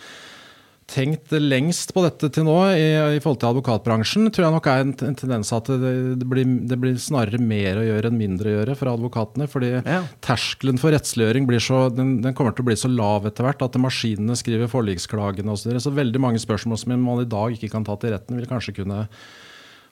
[0.96, 2.86] tenkt lengst på dette til nå i,
[3.16, 5.92] i forhold til advokatbransjen, tror jeg nok er en, en tendens at det,
[6.22, 9.48] det, blir, det blir snarere mer å gjøre enn mindre å gjøre for advokatene.
[9.52, 10.02] fordi Ja.
[10.24, 13.64] terskelen for rettsliggjøring blir så, den, den kommer til å bli så lav etter hvert
[13.66, 15.74] at maskinene skriver forliksklagene osv.
[15.76, 18.48] Så, så veldig mange spørsmål som man i dag ikke kan ta til retten, vil
[18.50, 19.04] kanskje kunne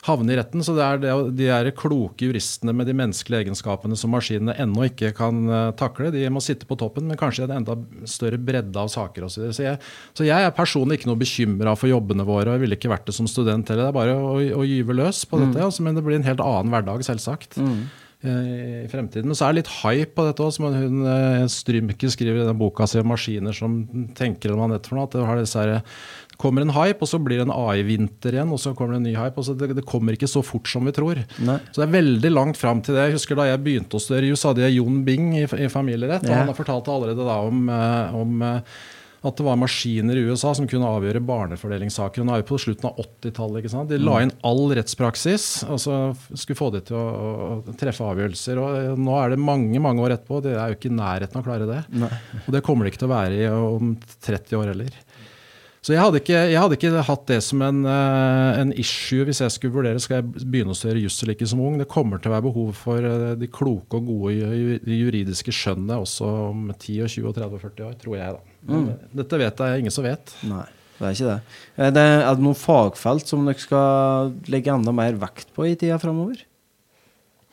[0.05, 0.61] havne i retten.
[0.65, 4.85] Så det er det, de er kloke juristene med de menneskelige egenskapene som maskinene ennå
[4.91, 6.11] ikke kan eh, takle.
[6.13, 7.79] De må sitte på toppen, men kanskje en enda
[8.11, 9.49] større bredde av saker osv.
[9.57, 9.81] Så, jeg-
[10.13, 13.09] så jeg er personlig ikke noe bekymra for jobbene våre, og jeg ville ikke vært
[13.09, 13.89] det som student heller.
[13.89, 16.45] Det er bare å, å gyve løs på dette, altså, men det blir en helt
[16.45, 17.57] annen hverdag, selvsagt.
[17.61, 17.85] Mm
[18.25, 19.27] I fremtiden.
[19.29, 22.47] Men så er det litt hype på dette òg, som hun eh, Strymke skriver i
[22.49, 23.75] den boka si om maskiner som
[24.17, 25.05] tenker for noe.
[25.05, 25.83] At det har disse her,
[26.41, 29.07] kommer en hype, og så blir det en AI-vinter igjen, og så kommer det en
[29.11, 29.39] ny hype.
[29.41, 31.21] og så det, det kommer ikke så fort som vi tror.
[31.45, 31.59] Nei.
[31.71, 33.09] Så det er veldig langt fram til det.
[33.09, 36.27] Jeg husker Da jeg begynte å studere jus, hadde jeg Jon Bing i, i familierett.
[36.27, 38.77] og Han har fortalt allerede da om, eh, om eh,
[39.25, 42.25] at det var maskiner i USA som kunne avgjøre barnefordelingssaker.
[42.25, 43.63] Nå er jo på slutten av 80-tallet.
[43.63, 43.89] ikke sant?
[43.89, 46.01] De la inn all rettspraksis og så
[46.35, 48.61] skulle få de til å, å, treffe avgjørelser.
[48.61, 50.43] og eh, Nå er det mange mange år etterpå.
[50.45, 51.81] De er jo ikke i nærheten av å klare det.
[52.05, 52.13] Nei.
[52.45, 53.95] Og det kommer det ikke til å være i om
[54.29, 55.01] 30 år heller.
[55.85, 59.43] Så jeg hadde, ikke, jeg hadde ikke hatt det som en, eh, en issue hvis
[59.45, 61.75] jeg skulle vurdere skal jeg begynne å studere juss eller ikke som ung.
[61.77, 65.53] Det kommer til å være behov for eh, de kloke og gode ju- ju- juridiske
[65.53, 68.33] skjønnet også om 10, og 20, og 30 og 40 år, tror jeg.
[68.33, 68.79] da.
[68.79, 70.33] Eh, Dette vet jeg ingen som vet.
[70.49, 70.65] Nei,
[70.97, 71.39] det er ikke det.
[71.77, 75.77] Er det, er det noen fagfelt som dere skal legge enda mer vekt på i
[75.77, 76.41] tida framover?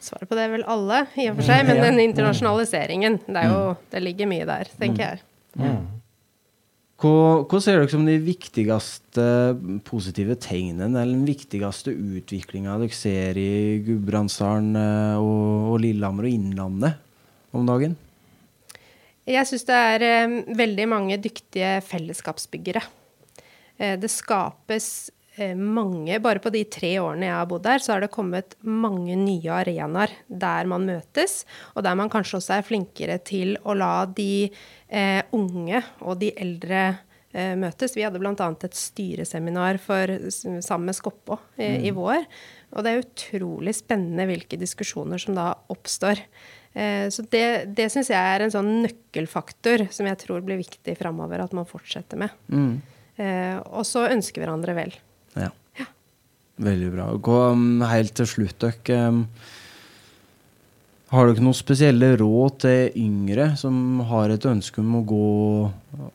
[0.01, 1.67] Svaret på det er vel alle, i og for seg.
[1.67, 5.25] Men den internasjonaliseringen, det, er jo, det ligger mye der, tenker jeg.
[7.01, 9.23] Hva, hva ser dere som de viktigste
[9.87, 16.35] positive tegnene, eller den viktigste utviklinga dere ser i Gudbrandsdalen eh, og, og Lillehammer og
[16.35, 16.99] Innlandet
[17.57, 17.95] om dagen?
[19.25, 22.83] Jeg syns det er eh, veldig mange dyktige fellesskapsbyggere.
[23.81, 25.09] Eh, det skapes
[25.55, 29.15] mange Bare på de tre årene jeg har bodd der, så har det kommet mange
[29.15, 34.05] nye arenaer der man møtes, og der man kanskje også er flinkere til å la
[34.05, 34.49] de
[34.89, 36.81] eh, unge og de eldre
[37.31, 37.95] eh, møtes.
[37.95, 38.35] Vi hadde bl.a.
[38.35, 42.25] et styreseminar for, sammen med Skoppå eh, i vår.
[42.75, 46.19] Og det er utrolig spennende hvilke diskusjoner som da oppstår.
[46.73, 50.97] Eh, Så det, det syns jeg er en sånn nøkkelfaktor som jeg tror blir viktig
[50.99, 52.35] framover at man fortsetter med.
[52.51, 52.81] Mm.
[53.15, 54.95] Eh, Og så ønske hverandre vel.
[55.39, 55.49] Ja.
[56.61, 57.07] Veldig bra.
[57.17, 59.01] Gå, um, helt til slutt, dere.
[59.09, 59.25] Um,
[61.11, 65.25] har dere noen spesielle råd til yngre som har et ønske om å gå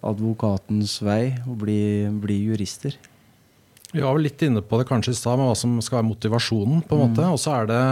[0.08, 1.80] advokatens vei og bli,
[2.22, 2.96] bli jurister?
[3.92, 6.08] Vi var vel litt inne på det kanskje i stad, med hva som skal være
[6.08, 6.80] motivasjonen.
[6.88, 7.28] på en måte.
[7.32, 7.82] Og så er det,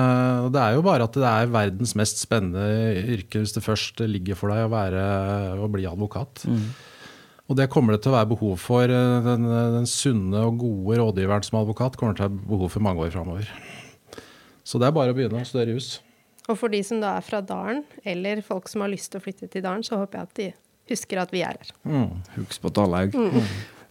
[0.56, 2.64] det er jo bare at det er verdens mest spennende
[3.14, 5.04] yrke hvis det først ligger for deg å, være,
[5.60, 6.44] å bli advokat.
[7.44, 8.88] Og det kommer det til å være behov for.
[8.88, 9.44] Den,
[9.76, 13.12] den sunne og gode rådgiveren som advokat kommer til å ha behov for mange år
[13.12, 13.50] framover.
[14.64, 15.98] Så det er bare å begynne å studere jus.
[16.48, 19.24] Og for de som da er fra Dalen, eller folk som har lyst til å
[19.24, 20.48] flytte til Dalen, så håper jeg at de
[20.92, 21.70] husker at vi er her.
[22.36, 23.16] Husk på Talhaug.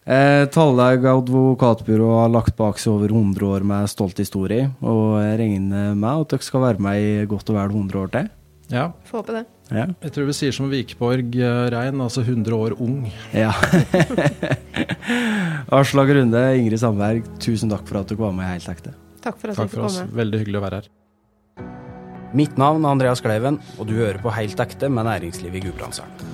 [0.03, 5.37] Eh, Tallaug advokatbyrå har lagt bak seg over 100 år med stolt historie, og jeg
[5.39, 8.29] regner med at dere skal være med i godt og vel 100 år til.
[8.73, 9.45] Ja, Får håpe det.
[9.73, 9.87] Ja.
[10.05, 13.07] jeg tror vi sier som Vikeborg eh, Rein, altså 100 år ung.
[13.33, 13.49] ja.
[15.73, 18.93] Aslak Runde, Ingrid Sandberg, tusen takk for at du var med i Helt ekte.
[19.23, 19.97] Takk for at Takk for oss.
[20.03, 20.17] komme.
[20.19, 20.91] Veldig hyggelig å være her.
[22.37, 26.31] Mitt navn er Andreas Kleiven, og du hører på Helt ekte med næringslivet i Gudbrandsdalen.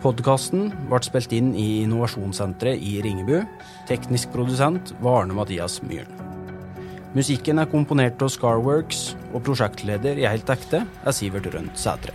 [0.00, 3.42] Podkasten ble spilt inn i Innovasjonssenteret i Ringebu.
[3.88, 6.16] Teknisk produsent var Arne Mathias Myhren.
[7.12, 12.14] Musikken er komponert av Scarworks, og prosjektleder i Helt ekte er Sivert Rønt Sætre.